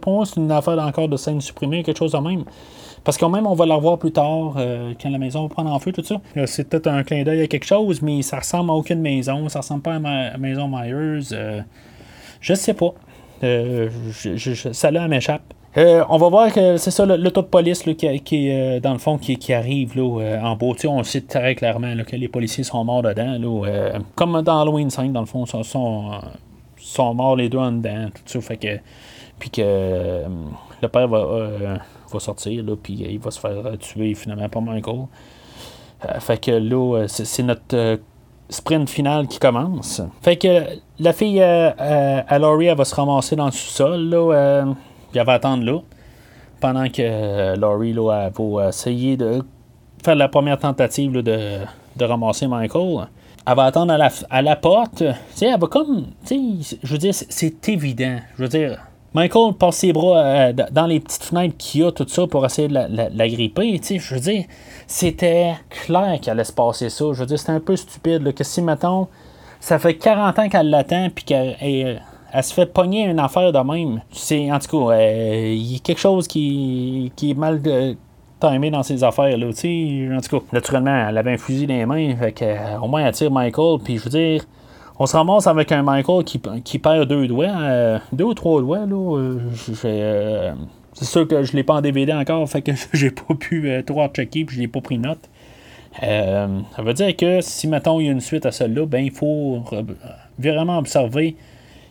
[0.00, 2.44] pour moi, c'est une affaire encore de scène supprimée, quelque chose de même.
[3.04, 5.70] Parce quand même, on va la revoir plus tard, euh, quand la maison va prendre
[5.70, 6.20] en feu, tout ça.
[6.36, 9.48] Euh, c'est peut-être un clin d'œil à quelque chose, mais ça ressemble à aucune maison.
[9.48, 11.32] Ça ressemble pas à ma maison Myers.
[11.32, 11.60] Euh,
[12.40, 12.94] je sais pas.
[14.72, 15.54] ça là m'échappe.
[15.76, 19.52] On va voir que c'est ça, l'auto de police qui, qui dans le fond, qui,
[19.52, 20.74] arrive là, en beau.
[20.84, 23.38] on sait très clairement que les policiers sont morts dedans.
[23.38, 28.08] Là, comme dans Halloween 5, dans le fond, sont, sont, morts les deux en dedans.
[28.12, 28.78] Tout ça, fait que.
[29.38, 30.22] Puis que
[30.82, 31.78] le père va
[32.12, 35.06] va sortir, là, puis il va se faire tuer finalement par Michael.
[36.04, 37.96] Euh, fait que là, euh, c'est notre euh,
[38.48, 40.02] sprint final qui commence.
[40.22, 40.64] Fait que
[40.98, 44.64] la fille à Laurie, elle va se ramasser dans le sous-sol, là,
[45.10, 45.78] puis elle va attendre là.
[46.60, 49.42] Pendant que Laurie, là, va essayer de
[50.04, 51.22] faire la première tentative de,
[51.96, 53.06] de ramasser Michael
[53.46, 55.02] elle va attendre à la, à la porte.
[55.40, 56.06] Elle va comme.
[56.30, 58.18] Je veux dire, c'est évident.
[58.36, 58.78] Je veux dire,
[59.14, 62.44] Michael passe ses bras euh, dans les petites fenêtres qu'il y a, tout ça, pour
[62.44, 63.80] essayer de la, gripper.
[63.82, 64.44] Je veux dire,
[64.86, 67.06] c'était clair qu'elle allait se passer ça.
[67.12, 68.32] Je veux dire, c'était un peu stupide.
[68.34, 69.08] que si, mettons,
[69.58, 72.02] ça fait 40 ans qu'elle l'attend, puis qu'elle
[72.32, 74.00] elle se fait pogner une affaire de même.
[74.10, 77.60] C'est, en tout cas, il y a quelque chose qui, qui est mal
[78.40, 81.74] timé dans ses affaires, là, tu En tout cas, naturellement, elle avait un fusil dans
[81.74, 84.44] les mains, fait que, au moins, elle tire Michael, puis je veux dire,
[84.98, 88.86] on se ramasse avec un Michael qui, qui perd deux doigts, deux ou trois doigts,
[88.86, 89.36] là.
[89.74, 94.06] c'est sûr que je l'ai pas en DVD encore, fait que j'ai pas pu trop
[94.08, 95.28] checker, puis je l'ai pas pris note.
[96.02, 99.04] Euh, ça veut dire que si, mettons, il y a une suite à celle-là, ben,
[99.04, 99.62] il faut
[100.38, 101.36] vraiment observer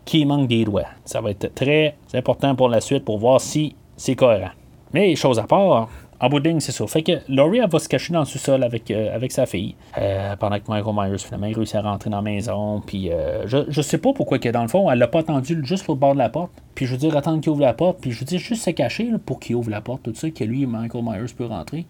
[0.10, 0.88] qu'il manque des doigts.
[1.06, 4.50] Ça va être très important pour la suite pour voir si c'est cohérent.
[4.92, 5.88] Mais, chose à part,
[6.20, 6.88] en bout de ligne, c'est ça.
[6.88, 9.76] Fait que Laurie, elle va se cacher dans le sous-sol avec, euh, avec sa fille.
[10.00, 12.82] Euh, pendant que Michael Myers, finalement, réussit à rentrer dans la maison.
[12.86, 13.12] Puis
[13.46, 16.14] je, je sais pas pourquoi dans le fond, elle l'a pas attendu juste au bord
[16.14, 16.52] de la porte.
[16.74, 18.00] Puis je veux dire, attendre qu'il ouvre la porte.
[18.02, 20.44] Puis je veux dire, juste se cacher pour qu'il ouvre la porte, tout ça, que
[20.44, 21.86] lui, Michael Myers, peut rentrer.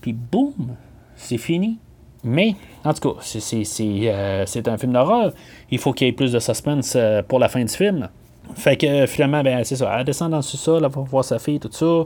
[0.00, 0.76] Puis boum,
[1.16, 1.78] c'est fini.
[2.24, 2.54] Mais,
[2.84, 5.32] en tout cas, euh, c'est un film d'horreur.
[5.70, 8.08] Il faut qu'il y ait plus de suspense euh, pour la fin du film.
[8.54, 9.94] Fait que finalement, ben, c'est ça.
[9.98, 12.04] Elle descend dans le sous-sol, elle va voir sa fille, tout ça.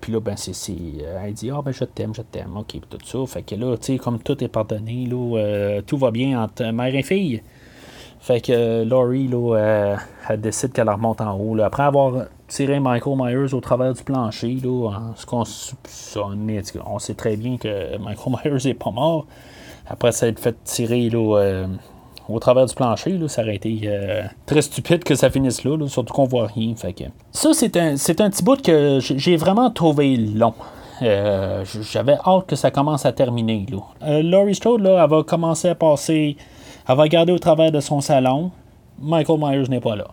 [0.00, 0.72] Puis là, ben, c'est.
[0.72, 2.56] Euh, elle dit Ah, ben, je t'aime, je t'aime.
[2.56, 3.18] OK, tout ça.
[3.26, 6.94] Fait que là, tu sais, comme tout est pardonné, là, tout va bien entre mère
[6.94, 7.42] et fille.
[8.20, 9.96] Fait que Laurie, là,
[10.28, 11.58] elle décide qu'elle remonte en haut.
[11.60, 15.44] Après avoir tiré Michael Myers au travers du plancher, là, ce qu'on
[16.86, 19.26] on sait très bien que Michael Myers n'est pas mort.
[19.86, 21.66] Après ça être fait tirer là, euh,
[22.28, 25.78] au travers du plancher, là, ça aurait été euh, très stupide que ça finisse là,
[25.88, 26.74] surtout qu'on voit rien.
[27.32, 30.54] Ça, c'est un, un petit bout que j'ai vraiment trouvé long.
[31.00, 33.66] Euh, j'avais hâte que ça commence à terminer.
[33.70, 34.22] Là.
[34.22, 36.36] Laurie Strode, là, elle va commencer à passer.
[36.86, 38.50] Elle va regarder au travers de son salon.
[39.00, 40.08] Michael Myers n'est pas là.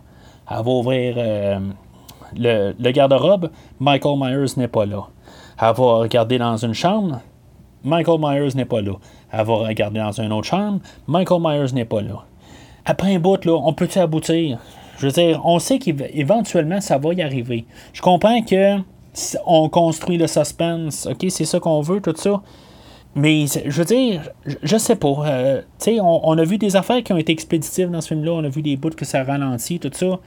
[0.49, 1.15] Elle va ouvrir
[2.35, 3.49] le, garde-robe.
[3.79, 5.07] Michael Myers n'est pas là.
[5.61, 7.21] Elle va regarder dans une chambre.
[7.83, 8.93] Michael Myers n'est pas là.
[9.31, 10.79] Elle va regarder dans une autre chambre.
[11.07, 12.23] Michael Myers n'est pas là.
[12.85, 14.59] Après un bout, là, on peut-tu aboutir?
[14.97, 17.65] Je veux dire, on sait qu'éventuellement, ça va y arriver.
[17.93, 18.77] Je comprends que
[19.45, 22.41] on construit le suspense, ok, c'est ça qu'on veut, tout ça.
[23.15, 25.15] Mais je veux dire, je, sais pas.
[25.25, 28.31] Euh, tu sais, on, a vu des affaires qui ont été expéditives dans ce film-là.
[28.33, 30.19] On a vu des bouts que ça ralentit, tout ça.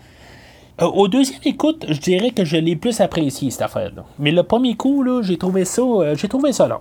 [0.81, 4.05] Euh, au deuxième écoute, je dirais que je l'ai plus apprécié, cette affaire-là.
[4.19, 5.83] Mais le premier coup, là, j'ai trouvé ça.
[5.83, 6.81] Euh, j'ai trouvé ça là.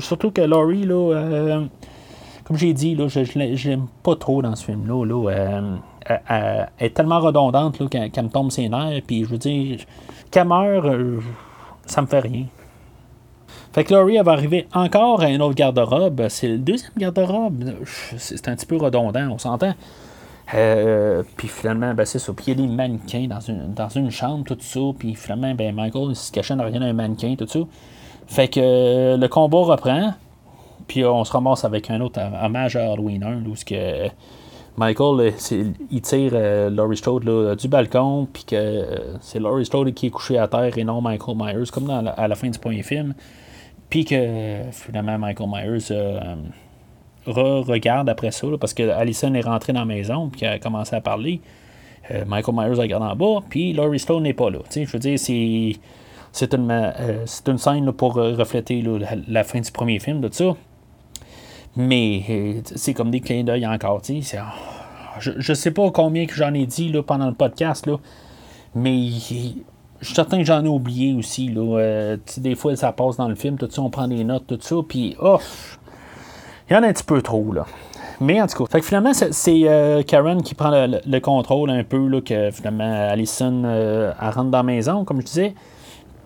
[0.00, 1.62] surtout que Laurie, là,
[2.44, 5.04] comme j'ai dit, là, je, l'aime pas trop dans ce film-là.
[5.04, 5.80] Là,
[6.28, 9.02] elle, est tellement redondante qu'elle, me tombe ses nerfs.
[9.06, 9.78] Puis je veux dire,
[10.30, 10.86] qu'elle meurt,
[11.86, 12.46] ça me fait rien.
[13.72, 16.26] Fait que Laurie, va arriver encore à un autre garde-robe.
[16.28, 17.64] C'est le deuxième garde-robe.
[17.86, 19.74] C'est un petit peu redondant, on s'entend.
[20.54, 22.32] Euh, puis finalement, ben, c'est ça.
[22.32, 24.80] Puis il y a des mannequins dans une, dans une chambre, tout ça.
[24.98, 27.60] Puis finalement, ben, Michael se cachait derrière un mannequin, tout ça.
[28.26, 30.14] Fait que euh, le combat reprend.
[30.88, 34.08] Puis on se ramasse avec un autre hommage à Halloween 1, où que
[34.76, 36.32] Michael, euh, il tire
[36.70, 38.84] Laurie Strode du balcon, puis que
[39.20, 42.34] c'est Laurie Strode qui est couché à terre et non Michael Myers, comme à la
[42.34, 43.14] fin du premier film.
[43.92, 46.34] Puis que finalement, Michael Myers euh,
[47.26, 51.00] re-regarde après ça, parce que Allison est rentrée dans la maison, puis a commencé à
[51.00, 51.40] parler.
[52.10, 54.58] Euh, Michael Myers regarde en bas, puis Laurie Stone n'est pas là.
[54.74, 55.76] je veux dire, c'est.
[56.34, 58.82] C'est une, euh, une, scène pour refléter
[59.28, 60.56] la, fin du premier film, de ça.
[61.76, 64.00] Mais c'est comme des clins d'œil encore.
[65.20, 67.86] Je, je sais pas combien que j'en ai dit pendant le podcast,
[68.74, 69.10] mais
[70.02, 71.52] je suis certain que j'en ai oublié aussi.
[71.56, 74.58] Euh, des fois, ça passe dans le film, tout ça, on prend des notes, tout
[74.60, 75.38] ça, puis oh,
[76.68, 77.52] il y en a un petit peu trop.
[77.52, 77.66] là.
[78.20, 81.82] Mais en tout cas, fait que finalement, c'est euh, Karen qui prend le, contrôle un
[81.82, 85.54] peu, là, que finalement, Allison euh, rentre dans la maison, comme je disais.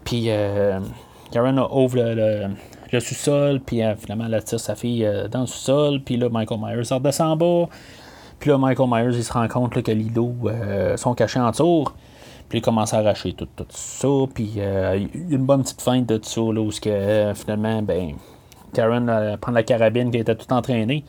[0.04, 0.28] Puis
[1.32, 6.28] Karen ouvre le, sous-sol, puis finalement, elle tire sa fille dans le sous-sol, puis là,
[6.28, 7.68] Michael Myers sort en bas.
[8.38, 10.32] Puis là, Michael Myers, il se rend compte que Lilo
[10.96, 11.94] sont cachés en tour.
[12.48, 14.08] Puis il commence à arracher tout, tout ça.
[14.32, 18.14] Puis euh, une bonne petite feinte de ça, là, où que, euh, finalement, ben,
[18.76, 21.04] Karen euh, prend la carabine qui était tout entraînée.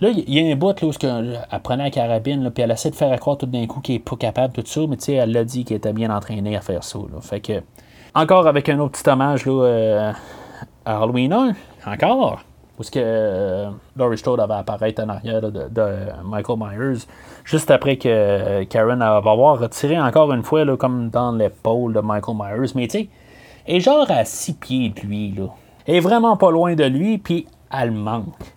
[0.00, 2.90] Là, il y a un bout là, où elle prenait la carabine, puis elle essaie
[2.90, 5.12] de faire croire tout d'un coup qu'elle n'est pas capable, tout ça, mais tu sais,
[5.14, 6.98] elle l'a dit qu'elle était bien entraînée à faire ça.
[7.20, 7.62] Fait que,
[8.14, 10.14] encore avec un autre petit hommage là,
[10.84, 11.52] à Halloween 1,
[11.86, 12.40] encore,
[12.78, 15.90] où ce que euh, Laurie Strode avait apparaître en arrière de,
[16.24, 17.06] Michael Myers,
[17.44, 22.00] juste après que euh, Karen va avoir retiré encore une fois, comme dans l'épaule de
[22.00, 22.72] Michael Myers.
[22.74, 23.08] Mais tu sais,
[23.66, 25.46] est genre à six pieds de lui, là.
[25.86, 28.54] Est vraiment pas loin de lui, puis elle manque.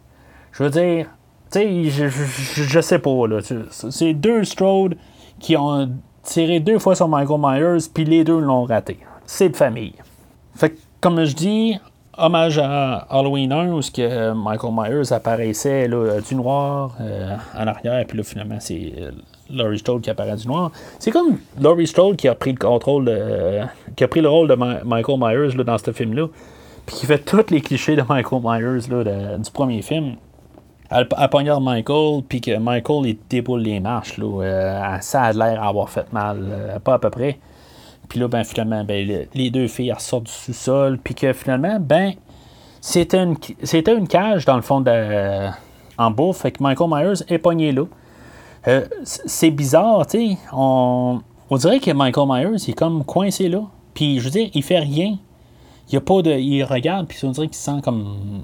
[0.53, 1.07] Je veux dire,
[1.51, 3.39] tu sais, je, je, sais pas, là.
[3.71, 4.97] C'est deux Strode
[5.39, 5.89] qui ont
[6.23, 8.99] tiré deux fois sur Michael Myers, puis les deux l'ont raté.
[9.25, 9.93] C'est de famille.
[10.55, 11.77] Fait que, comme je dis,
[12.17, 17.67] hommage à Halloween 1 où que euh, Michael Myers apparaissait là, du noir euh, en
[17.67, 18.93] arrière, puis là finalement c'est
[19.51, 20.71] Laurie Strode qui apparaît du noir.
[20.97, 23.11] C'est comme Laurie Strode qui a pris le contrôle,
[23.95, 26.27] qui a pris le rôle de Michael Myers dans ce film-là,
[26.87, 30.15] puis qui fait tous les clichés de Michael Myers là, du premier film.
[30.89, 34.17] Elle, elle Michael, puis que Michael, il déboule les marches.
[34.17, 37.39] Là, euh, ça a l'air d'avoir fait mal, euh, pas à peu près.
[38.07, 41.77] Puis là, ben, finalement, ben, les deux filles elles sortent du sous-sol, puis que finalement,
[41.77, 42.13] ben,
[42.79, 43.35] c'était une,
[43.97, 45.49] une cage, dans le fond, de,
[45.97, 47.83] en bouffe, fait que Michael Myers est pogné là.
[48.69, 50.37] Euh, c'est bizarre, tu sais.
[50.53, 51.19] On,
[51.49, 53.63] on dirait que Michael Myers, il est comme coincé là.
[53.93, 55.17] Puis, je veux dire, il fait rien.
[55.89, 56.31] Il a pas de.
[56.31, 58.43] Il regarde, puis on dirait qu'il se sent comme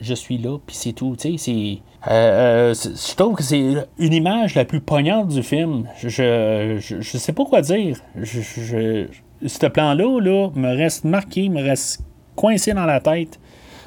[0.00, 1.16] je suis là, puis c'est tout.
[1.18, 1.78] Tu sais.
[2.08, 5.86] Euh, euh, je trouve que c'est une image la plus poignante du film.
[5.98, 7.98] Je, je, je sais pas quoi dire.
[8.16, 9.06] Je,
[9.46, 12.02] ce plan-là là, me reste marqué, me reste
[12.36, 13.40] coincé dans la tête.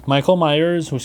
[0.08, 0.98] Michael Myers, où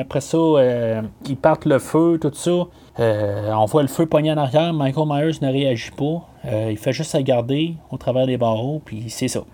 [0.00, 2.66] après ça, euh, ils partent le feu, tout ça.
[2.98, 4.72] on voit le feu pogné en arrière.
[4.72, 6.26] Michael Myers ne réagit pas.
[6.70, 9.44] il fait juste regarder au travers des barreaux, puis c'est ça.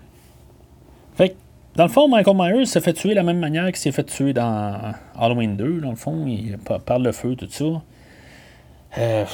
[1.15, 1.35] Fait que
[1.75, 4.03] dans le fond, Michael Myers s'est fait tuer de la même manière qu'il s'est fait
[4.03, 5.81] tuer dans Halloween 2.
[5.81, 7.65] Dans le fond, il parle le feu, tout ça.
[8.99, 9.25] Euh,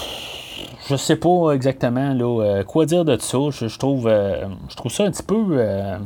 [0.88, 3.38] je sais pas exactement là, euh, quoi dire de ça.
[3.52, 5.46] Je, trouve, euh, je trouve ça un petit peu.
[5.52, 5.98] Euh,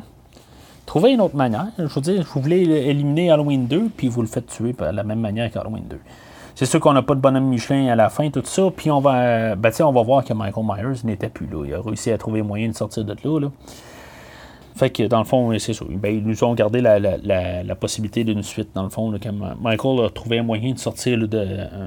[0.85, 1.67] trouver une autre manière.
[1.77, 5.03] Je veux dire, vous voulez éliminer Halloween 2, puis vous le faites tuer de la
[5.03, 5.99] même manière qu'Halloween 2.
[6.55, 8.63] C'est sûr qu'on n'a pas de bonhomme Michelin à la fin, tout ça.
[8.75, 11.65] Puis on va, ben, on va voir que Michael Myers n'était plus là.
[11.65, 13.39] Il a réussi à trouver moyen de sortir de là.
[13.39, 13.47] là.
[14.75, 15.85] Fait que dans le fond, c'est ça.
[15.89, 19.11] Ben, ils nous ont gardé la, possibilité d'une suite, dans le fond.
[19.11, 21.27] Là, quand Michael a trouvé un moyen de sortir de,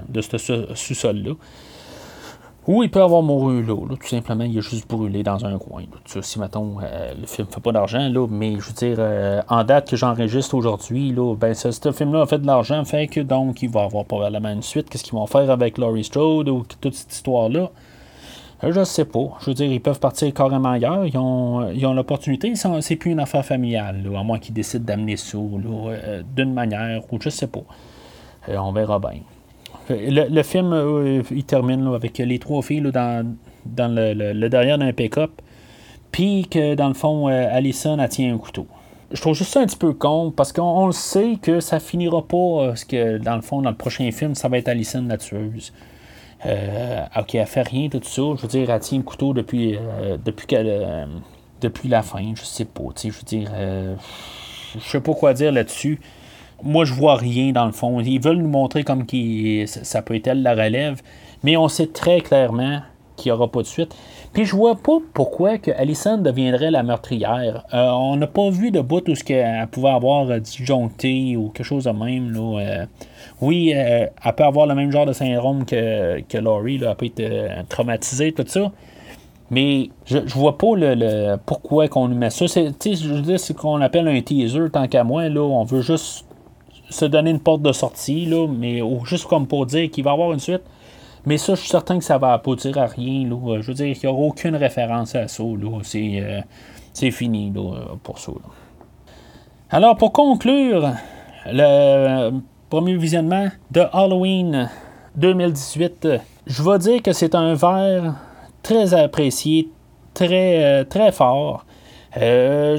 [0.09, 0.39] de ce
[0.75, 1.33] sous-sol-là.
[2.67, 5.85] Ou il peut avoir mouru là, tout simplement, il est juste brûlé dans un coin.
[6.21, 9.63] Si, mettons, euh, le film fait pas d'argent, là, mais je veux dire, euh, en
[9.63, 13.63] date que j'enregistre aujourd'hui, ben, ce, ce film-là a fait de l'argent, fait que donc,
[13.63, 14.91] il va avoir probablement une suite.
[14.91, 17.71] Qu'est-ce qu'ils vont faire avec Laurie Strode ou toute cette histoire-là?
[18.65, 19.37] Euh, je ne sais pas.
[19.41, 21.05] Je veux dire, ils peuvent partir carrément ailleurs.
[21.07, 22.53] Ils ont, ils ont l'opportunité.
[22.81, 27.19] C'est plus une affaire familiale, à moins qu'ils décident d'amener ça euh, d'une manière ou
[27.21, 27.65] je sais pas.
[28.49, 29.21] Euh, on verra bien.
[29.89, 35.31] Le, film, il termine avec les trois filles dans, dans le, derrière d'un pick-up.
[36.11, 38.67] Puis que dans le fond, Allison, a tient un couteau.
[39.13, 42.27] Je trouve juste ça un petit peu con parce qu'on le sait que ça finira
[42.27, 42.67] pas.
[42.69, 45.73] Parce que dans le fond, dans le prochain film, ça va être Allison la tueuse.
[46.47, 48.23] Euh, ok, elle fait rien, tout ça.
[48.37, 51.07] Je veux dire, elle tient le couteau depuis, euh, depuis, euh,
[51.61, 52.33] depuis la fin.
[52.35, 52.83] Je sais pas.
[52.97, 53.51] Je veux dire,
[54.75, 56.01] je sais pas quoi dire là-dessus.
[56.63, 58.01] Moi, je vois rien dans le fond.
[58.01, 61.03] Ils veulent nous montrer comme qui ça peut être elle la relève,
[61.43, 62.81] mais on sait très clairement
[63.17, 63.95] qu'il n'y aura pas de suite.
[64.33, 65.71] Puis je vois pas pourquoi que
[66.17, 67.65] deviendrait la meurtrière.
[67.73, 71.85] on n'a pas vu de bout où ce qu'elle pouvait avoir disjoncté ou quelque chose
[71.85, 72.33] de même.
[72.33, 72.87] Là,
[73.41, 77.07] oui, euh, elle peut avoir le même genre de syndrome que, que Laurie, elle peut
[77.07, 78.73] être euh, traumatisée, tout ça.
[79.51, 82.49] Mais je, je vois pas le, pourquoi qu'on lui met ça.
[82.49, 85.29] C'est, ce qu'on appelle un teaser, tant qu'à moi.
[85.29, 86.25] Là, on veut juste
[86.89, 90.15] se donner une porte de sortie, là, mais juste comme pour dire qu'il va y
[90.15, 90.63] avoir une suite.
[91.27, 93.29] Mais ça, je suis certain que ça va aboutir à rien.
[93.29, 93.61] Là.
[93.61, 95.43] Je veux dire qu'il n'y aura aucune référence à ça.
[95.43, 95.81] Là.
[95.83, 96.41] C'est, euh,
[96.93, 97.73] c'est fini là,
[98.03, 98.33] pour ça.
[99.69, 100.93] Alors, pour conclure,
[101.47, 102.31] le
[102.71, 104.71] premier visionnement de Halloween
[105.17, 106.09] 2018.
[106.47, 108.15] Je vais dire que c'est un verre
[108.63, 109.69] très apprécié,
[110.15, 111.65] très, euh, très fort.
[112.19, 112.79] Euh,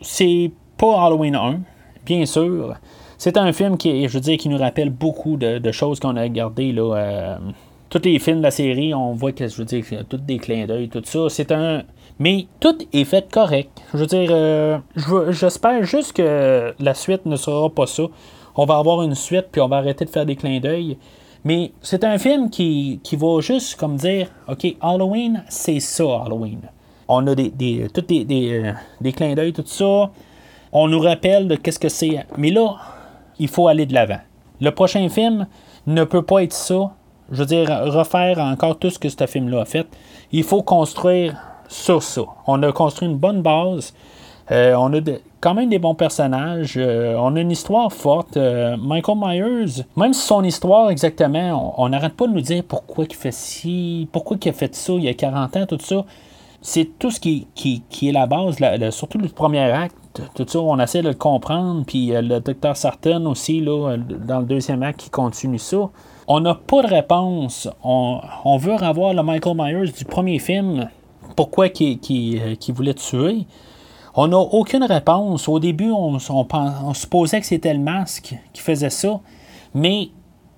[0.00, 1.60] c'est pas Halloween 1,
[2.04, 2.74] bien sûr.
[3.18, 6.22] C'est un film qui, je veux dire, qui nous rappelle beaucoup de, choses qu'on a
[6.22, 6.72] regardées.
[6.72, 7.38] Là,
[7.94, 10.66] tous les films de la série, on voit que, je veux dire, tous des clins
[10.66, 11.28] d'œil, tout ça.
[11.28, 11.82] C'est un.
[12.18, 13.82] Mais tout est fait correct.
[13.92, 14.82] Je veux dire,
[15.32, 18.04] j'espère juste que la suite ne sera pas ça
[18.56, 20.96] on va avoir une suite, puis on va arrêter de faire des clins d'œil.
[21.44, 26.60] Mais c'est un film qui, va juste comme dire, OK, Halloween, c'est ça, Halloween.
[27.08, 30.10] On a des, des, des, des, euh, des clins d'œil, tout ça.
[30.72, 32.24] On nous rappelle de qu'est-ce que c'est.
[32.38, 32.76] Mais là,
[33.38, 34.20] il faut aller de l'avant.
[34.60, 35.46] Le prochain film
[35.86, 36.94] ne peut pas être ça.
[37.32, 39.86] Je veux dire, refaire encore tout ce que ce film-là a fait.
[40.32, 41.36] Il faut construire
[41.68, 42.22] sur ça.
[42.46, 43.94] On a construit une bonne base.
[44.50, 45.00] Euh, on a
[45.40, 46.74] quand même des bons personnages.
[46.76, 48.36] Euh, on a une histoire forte.
[48.36, 53.14] Euh, Michael Myers, même son histoire exactement, on n'arrête pas de nous dire pourquoi il
[53.14, 56.04] fait ci, pourquoi il a fait ça il y a 40 ans, tout ça.
[56.60, 57.46] C'est tout ce qui,
[58.02, 58.56] est la base,
[58.90, 59.96] surtout le premier acte.
[60.34, 61.84] Tout ça, on essaie de le comprendre.
[61.86, 65.88] Puis le docteur Sarton aussi, là, dans le deuxième acte, qui continue ça.
[66.26, 67.68] On n'a pas de réponse.
[67.82, 70.88] On, veut revoir le Michael Myers du premier film.
[71.36, 73.46] Pourquoi il voulait tuer?
[74.14, 75.48] On n'a aucune réponse.
[75.48, 79.20] Au début, on, on, supposait que c'était le masque qui faisait ça,
[79.74, 80.10] mais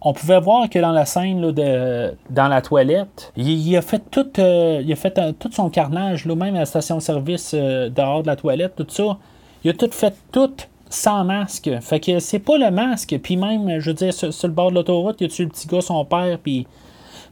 [0.02, 4.28] on pouvait voir que dans la scène de, dans la toilette, il, a fait tout,
[4.36, 8.74] il a fait tout son carnage, là, même à la station-service dehors de la toilette,
[8.76, 9.16] tout ça.
[9.64, 10.54] Il a tout fait tout
[10.88, 11.70] sans masque.
[11.80, 13.18] Fait que c'est pas le masque.
[13.22, 15.66] Puis même, je veux dire, sur, le bord de l'autoroute, il y a le petit
[15.66, 16.66] gars, son père, puis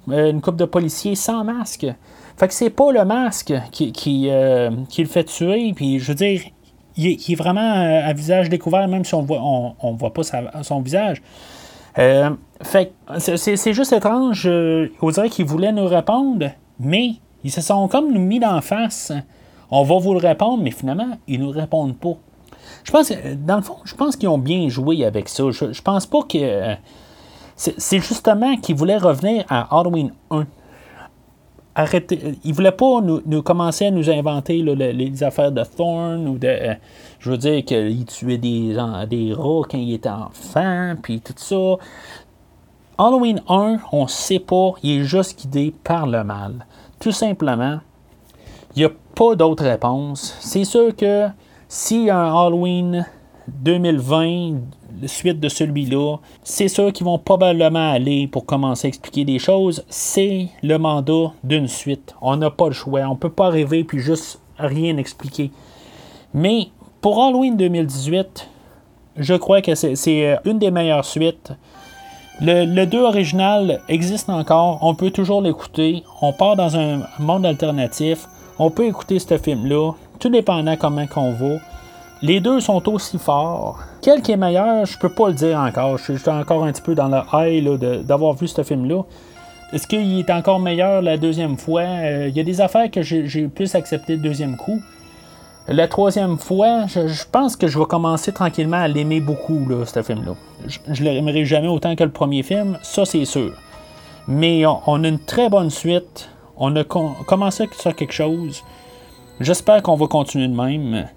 [0.09, 1.87] une coupe de policiers sans masque?
[2.37, 4.29] Fait que c'est pas le masque qui, qui,
[4.89, 5.73] qui, le fait tuer.
[5.75, 6.41] Puis je veux dire,
[6.97, 7.73] il est, vraiment
[8.05, 10.23] à visage découvert, même si on voit, on, voit pas
[10.63, 11.23] son visage.
[11.99, 14.47] Euh, fait c'est juste étrange.
[14.47, 16.51] Euh, on dirait qu'ils voulaient nous répondre,
[16.81, 17.13] mais
[17.45, 19.13] ils se sont comme nous mis d'en face.
[19.71, 22.15] On va vous le répondre, mais finalement, ils nous répondent pas.
[22.85, 23.13] Je pense,
[23.47, 25.45] dans le fond, je pense qu'ils ont bien joué avec ça.
[25.51, 26.39] Je, je pense pas que.
[26.39, 26.75] Euh,
[27.57, 30.45] c'est justement qu'ils voulaient revenir à Halloween 1
[31.75, 32.37] arrêter.
[32.45, 36.49] Ils ne voulaient pas nous, commencer à nous inventer les affaires de Thorn ou de.
[36.49, 36.75] Euh,
[37.19, 38.77] je veux dire qu'il tuait des,
[39.09, 41.77] des rats quand il était enfant, puis tout ça.
[42.97, 46.65] Halloween 1, on ne sait pas, il est juste guidé par le mal.
[47.01, 47.81] Tout simplement,
[48.77, 50.37] il n'y a pas d'autre réponse.
[50.41, 51.29] C'est sûr que
[51.69, 53.07] si un Halloween
[53.49, 54.57] 2020
[55.07, 59.85] suite de celui-là, c'est sûr qu'ils vont probablement aller pour commencer à expliquer des choses.
[59.89, 62.15] C'est le mandat d'une suite.
[62.21, 63.01] On n'a pas le choix.
[63.03, 65.51] On ne peut pas arriver puis juste rien expliquer.
[66.33, 66.69] Mais
[67.01, 68.49] pour Halloween 2018,
[69.17, 71.53] je crois que c'est euh, une des meilleures suites.
[72.41, 74.79] Le, le 2 original existe encore.
[74.83, 76.03] On peut toujours l'écouter.
[76.21, 78.27] On part dans un monde alternatif.
[78.59, 79.93] On peut écouter ce film-là.
[80.19, 81.57] Tout dépendant comment qu'on va.
[82.23, 83.81] Les deux sont aussi forts.
[84.01, 85.99] Quel qui est meilleur, je peux pas le dire encore.
[85.99, 89.03] Je suis encore un petit peu dans le high d'avoir vu ce film-là.
[89.73, 91.83] Est-ce qu'il est encore meilleur la deuxième fois?
[91.83, 94.81] Euh, il y a des affaires que j'ai plus accepté le deuxième coup.
[95.67, 100.03] La troisième fois, je, pense que je vais commencer tranquillement à l'aimer beaucoup, là, ce
[100.03, 100.35] film-là.
[100.67, 103.53] Je, ne l'aimerai jamais autant que le premier film, ça c'est sûr.
[104.29, 106.29] Mais on, a une très bonne suite.
[106.57, 108.63] On a commencé sur quelque chose.
[109.41, 111.09] J'espère qu'on va continuer de même.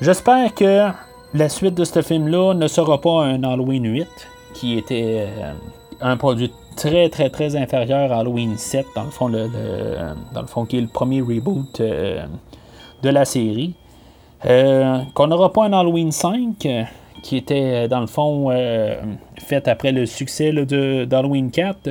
[0.00, 0.88] J'espère que
[1.34, 4.06] la suite de ce film-là ne sera pas un Halloween 8,
[4.54, 5.52] qui était euh,
[6.00, 10.64] un produit très très très inférieur à Halloween 7, dans le fond, dans le fond
[10.64, 12.24] qui est le premier reboot euh,
[13.02, 13.74] de la série.
[14.46, 16.66] Euh, qu'on n'aura pas un Halloween 5,
[17.24, 18.50] qui était dans le fond
[19.38, 21.90] fait après le succès d'Halloween 4.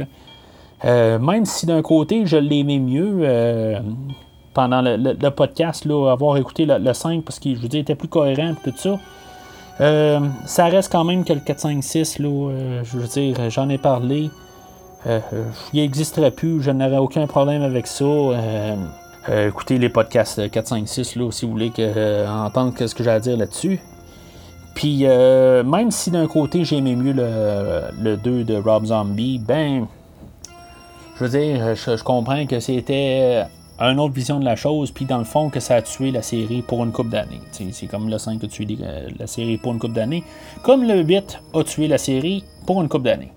[0.83, 3.25] Même si d'un côté je l'aimais mieux,
[4.57, 8.71] pendant le, podcast, là, avoir écouté le, 5 parce qu'il, je était plus cohérent et
[8.71, 8.97] tout ça.
[9.79, 13.51] Euh, ça reste quand même que le 4, 5, 6, là, euh, je veux dire,
[13.51, 14.31] j'en ai parlé.
[15.05, 15.19] Euh,
[15.73, 18.05] il n'existerait plus, je n'aurais aucun problème avec ça.
[19.29, 23.11] écoutez les podcasts 4, 5, 6 là, si vous voulez que, entendre ce que j'ai
[23.11, 23.79] à dire là-dessus.
[24.73, 29.85] Puis même si d'un côté j'aimais mieux le 2 de Rob Zombie, ben
[31.19, 33.43] je veux dire, je comprends que c'était
[33.79, 36.21] une autre vision de la chose, puis dans le fond, que ça a tué la
[36.21, 37.41] série pour une coupe d'années.
[37.51, 38.77] C'est comme le 5 a tué
[39.17, 40.23] la série pour une coupe d'années,
[40.63, 43.31] comme le 8 a tué la série pour une coupe d'années.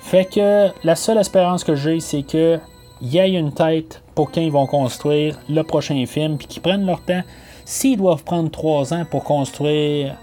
[0.00, 2.60] Fait que la seule espérance que j'ai, c'est que
[3.02, 6.86] y ait une tête pour quand ils vont construire le prochain film, puis qu'ils prennent
[6.86, 7.22] leur temps.
[7.64, 10.14] S'ils doivent prendre trois ans pour construire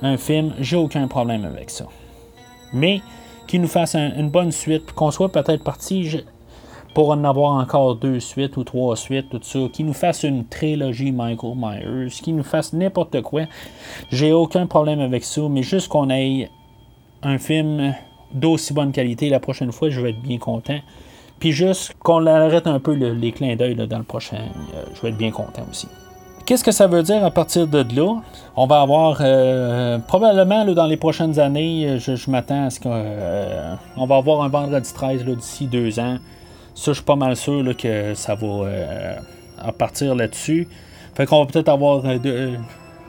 [0.00, 1.86] un film, j'ai aucun problème avec ça.
[2.72, 3.00] Mais
[3.48, 6.22] qu'ils nous fassent une bonne suite, qu'on soit peut-être parti
[6.94, 10.44] pour en avoir encore deux suites ou trois suites, tout ça, qui nous fasse une
[10.46, 13.42] trilogie Michael Myers, qui nous fasse n'importe quoi.
[14.10, 16.50] J'ai aucun problème avec ça, mais juste qu'on ait
[17.22, 17.94] un film
[18.32, 20.78] d'aussi bonne qualité la prochaine fois, je vais être bien content.
[21.38, 25.08] Puis juste qu'on arrête un peu les clins d'œil dans le prochain, euh, je vais
[25.08, 25.88] être bien content aussi.
[26.46, 28.20] Qu'est-ce que ça veut dire à partir de là?
[28.56, 33.74] On va avoir euh, probablement dans les prochaines années, je, m'attends à ce qu'on euh,
[33.96, 36.18] va avoir un vendredi 13 d'ici deux ans.
[36.74, 39.16] Ça, je suis pas mal sûr que ça va euh,
[39.76, 40.68] partir là-dessus.
[41.14, 42.04] Fait qu'on va peut-être avoir.
[42.06, 42.56] Euh, euh,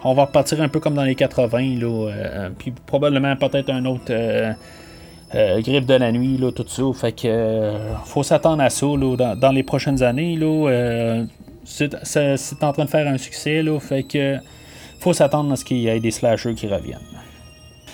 [0.03, 4.11] on va repartir un peu comme dans les 80, là, puis probablement peut-être un autre
[5.33, 6.83] griffe de la nuit, là, tout ça.
[6.93, 7.71] Fait que
[8.03, 10.35] faut s'attendre à ça dans, les prochaines années.
[10.35, 11.23] Là,
[11.63, 11.93] c'est,
[12.63, 14.35] en train de faire un succès, là, fait que
[14.99, 16.99] faut s'attendre à ce qu'il y ait des slashers qui reviennent.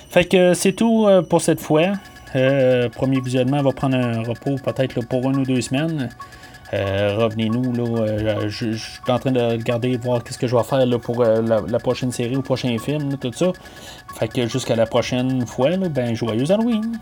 [0.10, 1.92] Fait que c'est tout pour cette fois.
[2.36, 6.10] Euh, premier visionnement va prendre un repos peut-être pour une ou deux semaines.
[6.74, 7.74] Euh, revenez-nous.
[7.74, 11.24] Là, euh, je, suis en train de regarder, voir qu'est-ce que je vais faire pour
[11.24, 13.52] la, prochaine série ou prochain film, tout ça.
[14.16, 17.00] Fait que jusqu'à la prochaine fois, ben joyeux Halloween!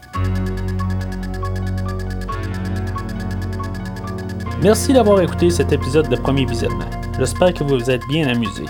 [4.63, 6.89] Merci d'avoir écouté cet épisode de premier visionnement.
[7.19, 8.65] J'espère que vous vous êtes bien amusé.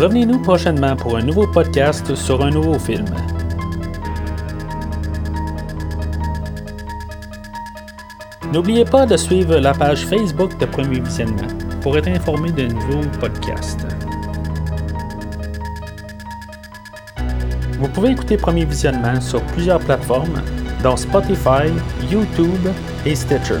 [0.00, 3.04] Revenez-nous prochainement pour un nouveau podcast sur un nouveau film.
[8.50, 11.48] N'oubliez pas de suivre la page Facebook de Premier Visionnement
[11.82, 13.86] pour être informé de nouveaux podcasts.
[17.78, 20.40] Vous pouvez écouter Premier Visionnement sur plusieurs plateformes,
[20.82, 21.68] dont Spotify,
[22.10, 22.68] YouTube
[23.04, 23.60] et Stitcher.